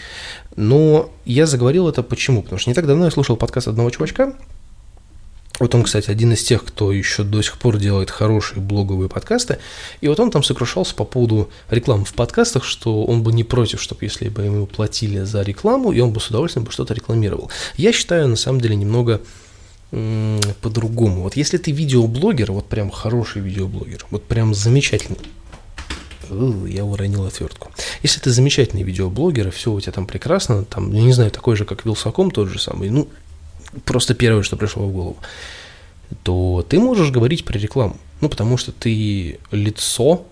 Но 0.56 1.10
я 1.24 1.46
заговорил 1.46 1.88
это 1.88 2.02
почему? 2.02 2.42
Потому 2.42 2.58
что 2.58 2.70
не 2.70 2.74
так 2.74 2.86
давно 2.86 3.04
я 3.04 3.10
слушал 3.10 3.36
подкаст 3.36 3.68
одного 3.68 3.90
чувачка, 3.90 4.34
вот 5.58 5.74
он, 5.74 5.84
кстати, 5.84 6.10
один 6.10 6.32
из 6.32 6.42
тех, 6.42 6.64
кто 6.64 6.92
еще 6.92 7.22
до 7.22 7.40
сих 7.40 7.58
пор 7.58 7.78
делает 7.78 8.10
хорошие 8.10 8.60
блоговые 8.60 9.08
подкасты. 9.08 9.58
И 10.02 10.08
вот 10.08 10.20
он 10.20 10.30
там 10.30 10.42
сокрушался 10.42 10.94
по 10.94 11.04
поводу 11.04 11.48
рекламы 11.70 12.04
в 12.04 12.12
подкастах, 12.12 12.62
что 12.62 13.04
он 13.04 13.22
бы 13.22 13.32
не 13.32 13.42
против, 13.42 13.80
чтобы 13.80 14.04
если 14.04 14.28
бы 14.28 14.42
ему 14.42 14.66
платили 14.66 15.20
за 15.20 15.42
рекламу, 15.42 15.92
и 15.92 16.00
он 16.00 16.12
бы 16.12 16.20
с 16.20 16.28
удовольствием 16.28 16.64
бы 16.64 16.72
что-то 16.72 16.92
рекламировал. 16.92 17.50
Я 17.76 17.92
считаю, 17.92 18.28
на 18.28 18.36
самом 18.36 18.60
деле, 18.60 18.76
немного 18.76 19.22
по-другому. 20.60 21.22
Вот 21.22 21.36
если 21.36 21.56
ты 21.56 21.70
видеоблогер, 21.70 22.52
вот 22.52 22.66
прям 22.66 22.90
хороший 22.90 23.40
видеоблогер, 23.40 24.04
вот 24.10 24.24
прям 24.24 24.54
замечательный, 24.54 25.18
я 26.66 26.84
уронил 26.84 27.24
отвертку. 27.26 27.70
Если 28.02 28.20
ты 28.20 28.30
замечательный 28.30 28.82
видеоблогер, 28.82 29.48
и 29.48 29.50
все 29.50 29.72
у 29.72 29.80
тебя 29.80 29.92
там 29.92 30.06
прекрасно, 30.06 30.64
там, 30.64 30.92
я 30.92 31.02
не 31.02 31.12
знаю, 31.12 31.30
такой 31.30 31.56
же, 31.56 31.64
как 31.64 31.84
Вилсаком, 31.84 32.30
тот 32.30 32.48
же 32.48 32.58
самый, 32.58 32.90
ну, 32.90 33.08
просто 33.84 34.14
первое, 34.14 34.42
что 34.42 34.56
пришло 34.56 34.86
в 34.86 34.92
голову, 34.92 35.16
то 36.22 36.64
ты 36.68 36.78
можешь 36.78 37.10
говорить 37.10 37.44
про 37.44 37.58
рекламу. 37.58 37.96
Ну, 38.20 38.28
потому 38.28 38.56
что 38.56 38.72
ты 38.72 39.38
лицо, 39.50 40.26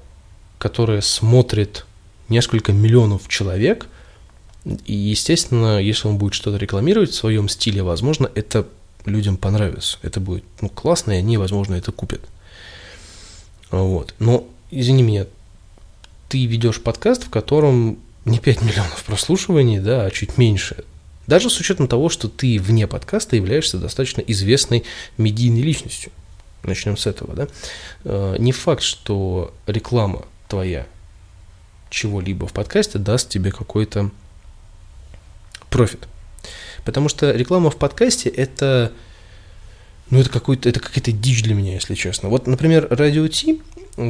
которое 0.59 1.01
смотрит 1.03 1.85
несколько 2.29 2.73
миллионов 2.73 3.29
человек, 3.29 3.89
и, 4.87 4.95
естественно, 4.95 5.79
если 5.79 6.09
он 6.09 6.17
будет 6.17 6.35
что-то 6.35 6.57
рекламировать 6.57 7.11
в 7.11 7.15
своем 7.15 7.49
стиле, 7.49 7.83
возможно, 7.83 8.31
это 8.35 8.67
людям 9.05 9.37
понравится. 9.37 9.99
Это 10.03 10.21
будет 10.21 10.45
ну, 10.61 10.69
классно, 10.71 11.13
и 11.13 11.17
они, 11.17 11.37
возможно, 11.37 11.75
это 11.75 11.93
купят. 11.93 12.23
Вот. 13.71 14.15
Но, 14.19 14.47
извини 14.71 15.03
меня, 15.03 15.27
ты 16.35 16.47
ведешь 16.47 16.81
подкаст, 16.81 17.23
в 17.23 17.31
котором 17.31 17.97
не 18.25 18.41
5 18.41 18.63
миллионов 18.63 19.05
прослушиваний, 19.05 19.79
да, 19.79 20.05
а 20.05 20.11
чуть 20.11 20.37
меньше. 20.37 20.83
Даже 21.29 21.49
с 21.49 21.61
учетом 21.61 21.87
того, 21.87 22.09
что 22.09 22.27
ты 22.27 22.59
вне 22.59 22.89
подкаста 22.89 23.37
являешься 23.37 23.79
достаточно 23.79 24.21
известной 24.21 24.83
медийной 25.17 25.63
личностью. 25.63 26.11
Начнем 26.65 26.97
с 26.97 27.07
этого, 27.07 27.37
да. 27.37 27.49
Э, 28.03 28.35
не 28.41 28.51
факт, 28.51 28.83
что 28.83 29.55
реклама 29.69 30.25
твоя 30.49 30.89
чего-либо 31.89 32.49
в 32.49 32.53
подкасте 32.53 32.99
даст 32.99 33.29
тебе 33.29 33.53
какой-то 33.53 34.11
профит. 35.71 36.09
Потому 36.85 37.09
что 37.09 37.31
реклама 37.31 37.71
в 37.71 37.77
подкасте 37.77 38.29
это 38.29 38.91
ну, 40.11 40.19
это 40.19 40.31
какой-то, 40.31 40.69
это 40.69 40.81
какая-то 40.81 41.13
дичь 41.13 41.45
для 41.45 41.55
меня, 41.55 41.75
если 41.75 41.95
честно. 41.95 42.29
Вот, 42.29 42.49
например, 42.49 42.87
Radio 42.91 43.29
T 43.29 43.61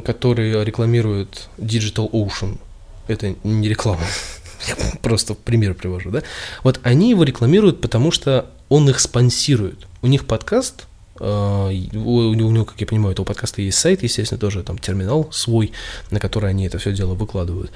который 0.05 0.65
рекламирует 0.65 1.49
Digital 1.59 2.11
Ocean, 2.11 2.59
это 3.07 3.35
не 3.45 3.69
реклама, 3.69 4.03
просто 5.03 5.35
пример 5.35 5.75
привожу, 5.75 6.11
да, 6.11 6.23
вот 6.63 6.81
они 6.83 7.11
его 7.11 7.25
рекламируют, 7.25 7.81
потому 7.81 8.11
что 8.11 8.51
он 8.69 8.89
их 8.89 9.01
спонсирует. 9.01 9.87
У 10.03 10.07
них 10.07 10.27
подкаст, 10.27 10.87
а, 11.21 11.69
у 11.69 12.35
него, 12.35 12.65
как 12.65 12.81
я 12.81 12.87
понимаю, 12.87 13.11
у 13.11 13.13
этого 13.13 13.27
подкаста 13.27 13.63
есть 13.63 13.79
сайт, 13.79 14.03
естественно, 14.03 14.39
тоже 14.39 14.63
там 14.63 14.79
терминал 14.79 15.31
свой, 15.33 15.73
на 16.11 16.19
который 16.19 16.51
они 16.51 16.67
это 16.67 16.79
все 16.79 16.93
дело 16.93 17.15
выкладывают. 17.15 17.71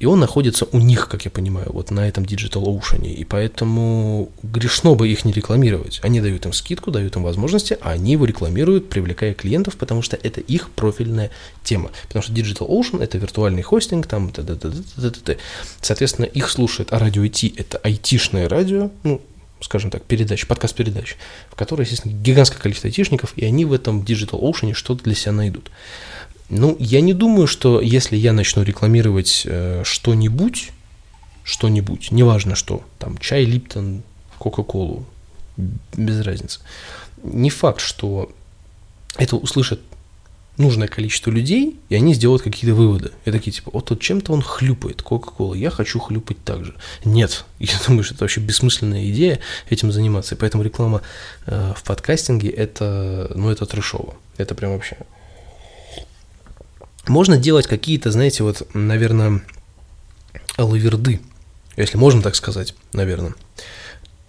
И 0.00 0.06
он 0.06 0.18
находится 0.18 0.66
у 0.72 0.78
них, 0.78 1.08
как 1.08 1.26
я 1.26 1.30
понимаю, 1.30 1.70
вот 1.72 1.90
на 1.90 2.08
этом 2.08 2.24
Digital 2.24 2.64
Ocean. 2.64 3.06
И 3.06 3.22
поэтому 3.24 4.32
грешно 4.42 4.94
бы 4.94 5.06
их 5.06 5.26
не 5.26 5.32
рекламировать. 5.32 6.00
Они 6.02 6.22
дают 6.22 6.46
им 6.46 6.54
скидку, 6.54 6.90
дают 6.90 7.16
им 7.16 7.22
возможности, 7.22 7.76
а 7.82 7.90
они 7.90 8.12
его 8.12 8.24
рекламируют, 8.24 8.88
привлекая 8.88 9.34
клиентов, 9.34 9.76
потому 9.76 10.00
что 10.00 10.18
это 10.22 10.40
их 10.40 10.70
профильная 10.70 11.30
тема. 11.62 11.90
Потому 12.08 12.22
что 12.22 12.32
Digital 12.32 12.66
Ocean– 12.66 13.02
это 13.04 13.18
виртуальный 13.18 13.62
хостинг, 13.62 14.06
там, 14.06 14.32
т 14.32 14.40
-т 14.40 14.56
-т 14.56 14.70
-т 14.70 14.90
-т 14.96 15.22
-т. 15.22 15.38
соответственно, 15.82 16.24
их 16.24 16.48
слушает, 16.48 16.94
а 16.94 16.98
радио 16.98 17.22
IT– 17.22 17.54
это 17.58 17.76
айтишное 17.78 18.48
радио, 18.48 18.90
ну, 19.02 19.20
скажем 19.60 19.90
так, 19.90 20.02
передач, 20.04 20.46
подкаст-передач, 20.46 21.16
в 21.50 21.56
которой, 21.56 21.82
естественно, 21.82 22.12
гигантское 22.12 22.58
количество 22.58 22.88
айтишников, 22.88 23.34
и 23.36 23.44
они 23.44 23.66
в 23.66 23.72
этом 23.74 24.00
Digital 24.00 24.40
Ocean 24.40 24.72
что-то 24.72 25.04
для 25.04 25.14
себя 25.14 25.32
найдут. 25.32 25.70
Ну, 26.50 26.76
я 26.80 27.00
не 27.00 27.14
думаю, 27.14 27.46
что 27.46 27.80
если 27.80 28.16
я 28.16 28.32
начну 28.32 28.64
рекламировать 28.64 29.42
э, 29.44 29.82
что-нибудь, 29.84 30.72
что-нибудь, 31.44 32.10
неважно 32.10 32.56
что, 32.56 32.82
там 32.98 33.18
чай 33.18 33.44
Липтон, 33.44 34.02
Кока-Колу, 34.38 35.06
без 35.96 36.20
разницы, 36.20 36.60
не 37.22 37.50
факт, 37.50 37.80
что 37.80 38.32
это 39.16 39.36
услышат 39.36 39.80
нужное 40.56 40.88
количество 40.88 41.30
людей, 41.30 41.78
и 41.88 41.94
они 41.94 42.14
сделают 42.14 42.42
какие-то 42.42 42.74
выводы. 42.74 43.12
И 43.24 43.30
такие, 43.30 43.52
типа, 43.52 43.70
вот 43.72 43.86
тут 43.86 44.00
чем-то 44.00 44.32
он 44.32 44.42
хлюпает, 44.42 45.02
Кока-Кола, 45.02 45.54
я 45.54 45.70
хочу 45.70 46.00
хлюпать 46.00 46.42
так 46.44 46.64
же. 46.64 46.74
Нет, 47.04 47.44
я 47.60 47.74
думаю, 47.86 48.02
что 48.02 48.14
это 48.14 48.24
вообще 48.24 48.40
бессмысленная 48.40 49.08
идея 49.10 49.38
этим 49.70 49.92
заниматься. 49.92 50.34
И 50.34 50.38
поэтому 50.38 50.64
реклама 50.64 51.02
э, 51.46 51.72
в 51.76 51.82
подкастинге, 51.84 52.50
это, 52.50 53.30
ну, 53.36 53.50
это 53.50 53.66
трешово. 53.66 54.16
Это 54.36 54.56
прям 54.56 54.72
вообще 54.72 54.96
можно 57.06 57.36
делать 57.36 57.66
какие-то, 57.66 58.10
знаете, 58.10 58.42
вот, 58.42 58.66
наверное, 58.74 59.42
лаверды, 60.58 61.20
если 61.76 61.96
можно 61.96 62.22
так 62.22 62.34
сказать, 62.36 62.74
наверное. 62.92 63.34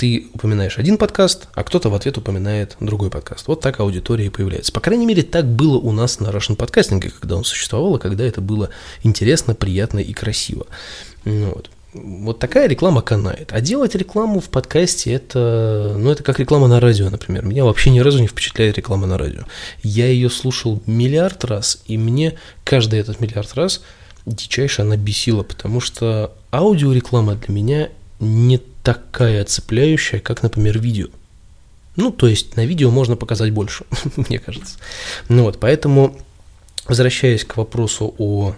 ты 0.01 0.29
упоминаешь 0.33 0.79
один 0.79 0.97
подкаст, 0.97 1.47
а 1.53 1.63
кто-то 1.63 1.91
в 1.91 1.93
ответ 1.93 2.17
упоминает 2.17 2.75
другой 2.79 3.11
подкаст. 3.11 3.47
Вот 3.47 3.61
так 3.61 3.79
аудитория 3.79 4.25
и 4.25 4.29
появляется. 4.29 4.71
По 4.71 4.79
крайней 4.79 5.05
мере, 5.05 5.21
так 5.21 5.45
было 5.45 5.77
у 5.77 5.91
нас 5.91 6.19
на 6.19 6.29
Russian 6.29 6.55
подкастинге, 6.55 7.11
когда 7.11 7.35
он 7.35 7.43
существовал, 7.43 7.97
и 7.97 7.99
когда 7.99 8.23
это 8.23 8.41
было 8.41 8.71
интересно, 9.03 9.53
приятно 9.53 9.99
и 9.99 10.11
красиво. 10.11 10.65
Ну 11.23 11.51
вот. 11.53 11.69
Вот 11.93 12.39
такая 12.39 12.67
реклама 12.67 13.01
канает. 13.01 13.51
А 13.51 13.59
делать 13.59 13.95
рекламу 13.95 14.39
в 14.39 14.49
подкасте 14.49 15.11
это, 15.11 15.95
ну, 15.97 16.09
это 16.09 16.23
как 16.23 16.39
реклама 16.39 16.67
на 16.67 16.79
радио, 16.79 17.09
например. 17.09 17.45
Меня 17.45 17.65
вообще 17.65 17.89
ни 17.89 17.99
разу 17.99 18.19
не 18.19 18.27
впечатляет 18.27 18.77
реклама 18.77 19.07
на 19.07 19.17
радио. 19.17 19.41
Я 19.83 20.07
ее 20.07 20.29
слушал 20.29 20.81
миллиард 20.85 21.43
раз, 21.43 21.81
и 21.87 21.97
мне 21.97 22.37
каждый 22.63 22.99
этот 22.99 23.19
миллиард 23.19 23.53
раз 23.55 23.81
дичайше 24.25 24.83
она 24.83 24.95
бесила, 24.95 25.43
потому 25.43 25.81
что 25.81 26.33
аудиореклама 26.51 27.35
для 27.35 27.53
меня 27.53 27.89
не 28.19 28.59
такая 28.83 29.43
цепляющая, 29.43 30.19
как, 30.19 30.43
например, 30.43 30.79
видео. 30.79 31.07
Ну, 31.97 32.11
то 32.11 32.27
есть 32.27 32.55
на 32.55 32.65
видео 32.65 32.89
можно 32.89 33.17
показать 33.17 33.51
больше, 33.51 33.83
мне 34.15 34.39
кажется. 34.39 34.77
Ну 35.27 35.43
вот, 35.43 35.59
поэтому, 35.59 36.17
возвращаясь 36.87 37.43
к 37.43 37.57
вопросу 37.57 38.15
о 38.17 38.55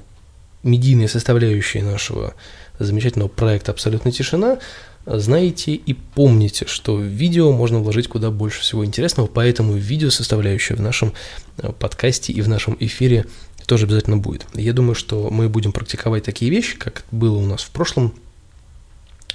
медийной 0.61 1.09
составляющей 1.09 1.81
нашего 1.81 2.35
замечательного 2.79 3.29
проекта 3.29 3.71
«Абсолютная 3.71 4.11
тишина», 4.11 4.59
знаете 5.05 5.73
и 5.73 5.93
помните, 5.93 6.65
что 6.65 6.95
в 6.95 7.03
видео 7.03 7.51
можно 7.51 7.79
вложить 7.79 8.07
куда 8.07 8.31
больше 8.31 8.61
всего 8.61 8.85
интересного, 8.85 9.27
поэтому 9.27 9.73
видео 9.73 10.09
составляющая 10.09 10.75
в 10.75 10.81
нашем 10.81 11.13
э, 11.57 11.71
подкасте 11.77 12.31
и 12.31 12.41
в 12.41 12.47
нашем 12.47 12.77
эфире 12.79 13.25
тоже 13.65 13.85
обязательно 13.85 14.17
будет. 14.17 14.45
Я 14.53 14.73
думаю, 14.73 14.95
что 14.95 15.29
мы 15.29 15.49
будем 15.49 15.71
практиковать 15.71 16.23
такие 16.23 16.49
вещи, 16.49 16.77
как 16.77 17.03
было 17.11 17.37
у 17.37 17.45
нас 17.45 17.63
в 17.63 17.69
прошлом 17.71 18.13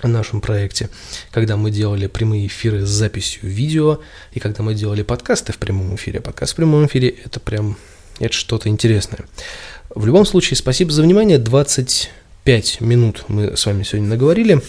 нашем 0.02 0.40
проекте, 0.40 0.90
когда 1.32 1.56
мы 1.56 1.70
делали 1.70 2.06
прямые 2.06 2.46
эфиры 2.46 2.86
с 2.86 2.88
записью 2.88 3.48
видео, 3.48 4.00
и 4.32 4.40
когда 4.40 4.62
мы 4.62 4.74
делали 4.74 5.02
подкасты 5.02 5.52
в 5.52 5.58
прямом 5.58 5.96
эфире. 5.96 6.20
Подкаст 6.20 6.52
в 6.52 6.56
прямом 6.56 6.86
эфире– 6.86 7.08
это 7.24 7.40
прям 7.40 7.76
это 8.20 8.32
что-то 8.32 8.68
интересное. 8.68 9.24
В 9.94 10.06
любом 10.06 10.24
случае, 10.24 10.56
спасибо 10.56 10.92
за 10.92 11.02
внимание. 11.02 11.38
25 12.48 12.80
минут 12.80 13.24
мы 13.28 13.58
с 13.58 13.66
вами 13.66 13.82
сегодня 13.82 14.08
наговорили. 14.08 14.62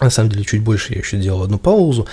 На 0.00 0.10
самом 0.10 0.30
деле, 0.30 0.44
чуть 0.44 0.62
больше 0.62 0.92
я 0.92 0.98
еще 0.98 1.18
делал 1.18 1.44
одну 1.44 1.56
паузу. 1.56 2.08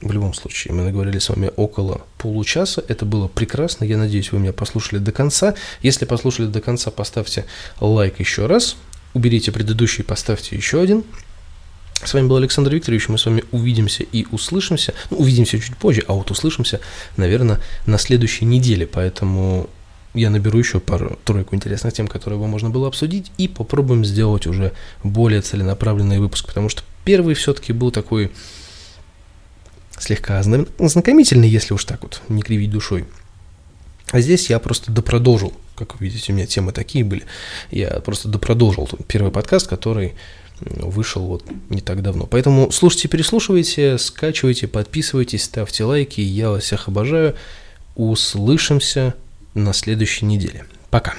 В 0.00 0.12
любом 0.12 0.32
случае, 0.32 0.74
мы 0.74 0.84
наговорили 0.84 1.18
с 1.18 1.28
вами 1.28 1.50
около 1.56 2.02
получаса. 2.16 2.84
Это 2.86 3.04
было 3.04 3.26
прекрасно. 3.26 3.84
Я 3.84 3.96
надеюсь, 3.96 4.30
вы 4.30 4.38
меня 4.38 4.52
послушали 4.52 5.00
до 5.00 5.10
конца. 5.10 5.56
Если 5.82 6.04
послушали 6.04 6.46
до 6.46 6.60
конца, 6.60 6.92
поставьте 6.92 7.46
лайк 7.80 8.20
еще 8.20 8.46
раз. 8.46 8.76
Уберите 9.12 9.50
предыдущий, 9.50 10.04
поставьте 10.04 10.54
еще 10.54 10.80
один. 10.80 11.02
С 12.04 12.14
вами 12.14 12.28
был 12.28 12.36
Александр 12.36 12.72
Викторович, 12.72 13.08
мы 13.08 13.18
с 13.18 13.26
вами 13.26 13.42
увидимся 13.50 14.04
и 14.04 14.24
услышимся, 14.30 14.94
ну, 15.10 15.16
увидимся 15.16 15.58
чуть 15.58 15.76
позже, 15.76 16.04
а 16.06 16.12
вот 16.12 16.30
услышимся, 16.30 16.78
наверное, 17.16 17.60
на 17.86 17.98
следующей 17.98 18.44
неделе, 18.44 18.86
поэтому 18.86 19.68
я 20.14 20.30
наберу 20.30 20.58
еще 20.58 20.80
пару-тройку 20.80 21.54
интересных 21.54 21.92
тем, 21.92 22.08
которые 22.08 22.38
бы 22.38 22.46
можно 22.46 22.70
было 22.70 22.88
обсудить, 22.88 23.30
и 23.38 23.48
попробуем 23.48 24.04
сделать 24.04 24.46
уже 24.46 24.72
более 25.04 25.40
целенаправленный 25.40 26.18
выпуск, 26.18 26.46
потому 26.46 26.68
что 26.68 26.82
первый 27.04 27.34
все-таки 27.34 27.72
был 27.72 27.90
такой 27.90 28.30
слегка 29.98 30.38
ознакомительный, 30.38 31.48
если 31.48 31.74
уж 31.74 31.84
так 31.84 32.02
вот, 32.02 32.22
не 32.28 32.42
кривить 32.42 32.70
душой. 32.70 33.04
А 34.10 34.20
здесь 34.20 34.50
я 34.50 34.58
просто 34.58 34.90
допродолжил, 34.90 35.52
как 35.76 36.00
вы 36.00 36.06
видите, 36.06 36.32
у 36.32 36.34
меня 36.34 36.46
темы 36.46 36.72
такие 36.72 37.04
были, 37.04 37.22
я 37.70 37.90
просто 38.00 38.28
допродолжил 38.28 38.88
первый 39.06 39.30
подкаст, 39.30 39.68
который 39.68 40.14
вышел 40.60 41.22
вот 41.26 41.44
не 41.70 41.80
так 41.80 42.02
давно. 42.02 42.26
Поэтому 42.26 42.70
слушайте, 42.70 43.08
переслушивайте, 43.08 43.96
скачивайте, 43.96 44.68
подписывайтесь, 44.68 45.44
ставьте 45.44 45.84
лайки. 45.84 46.20
Я 46.20 46.50
вас 46.50 46.64
всех 46.64 46.88
обожаю. 46.88 47.34
Услышимся 47.96 49.14
на 49.54 49.72
следующей 49.72 50.26
неделе. 50.26 50.64
Пока. 50.90 51.14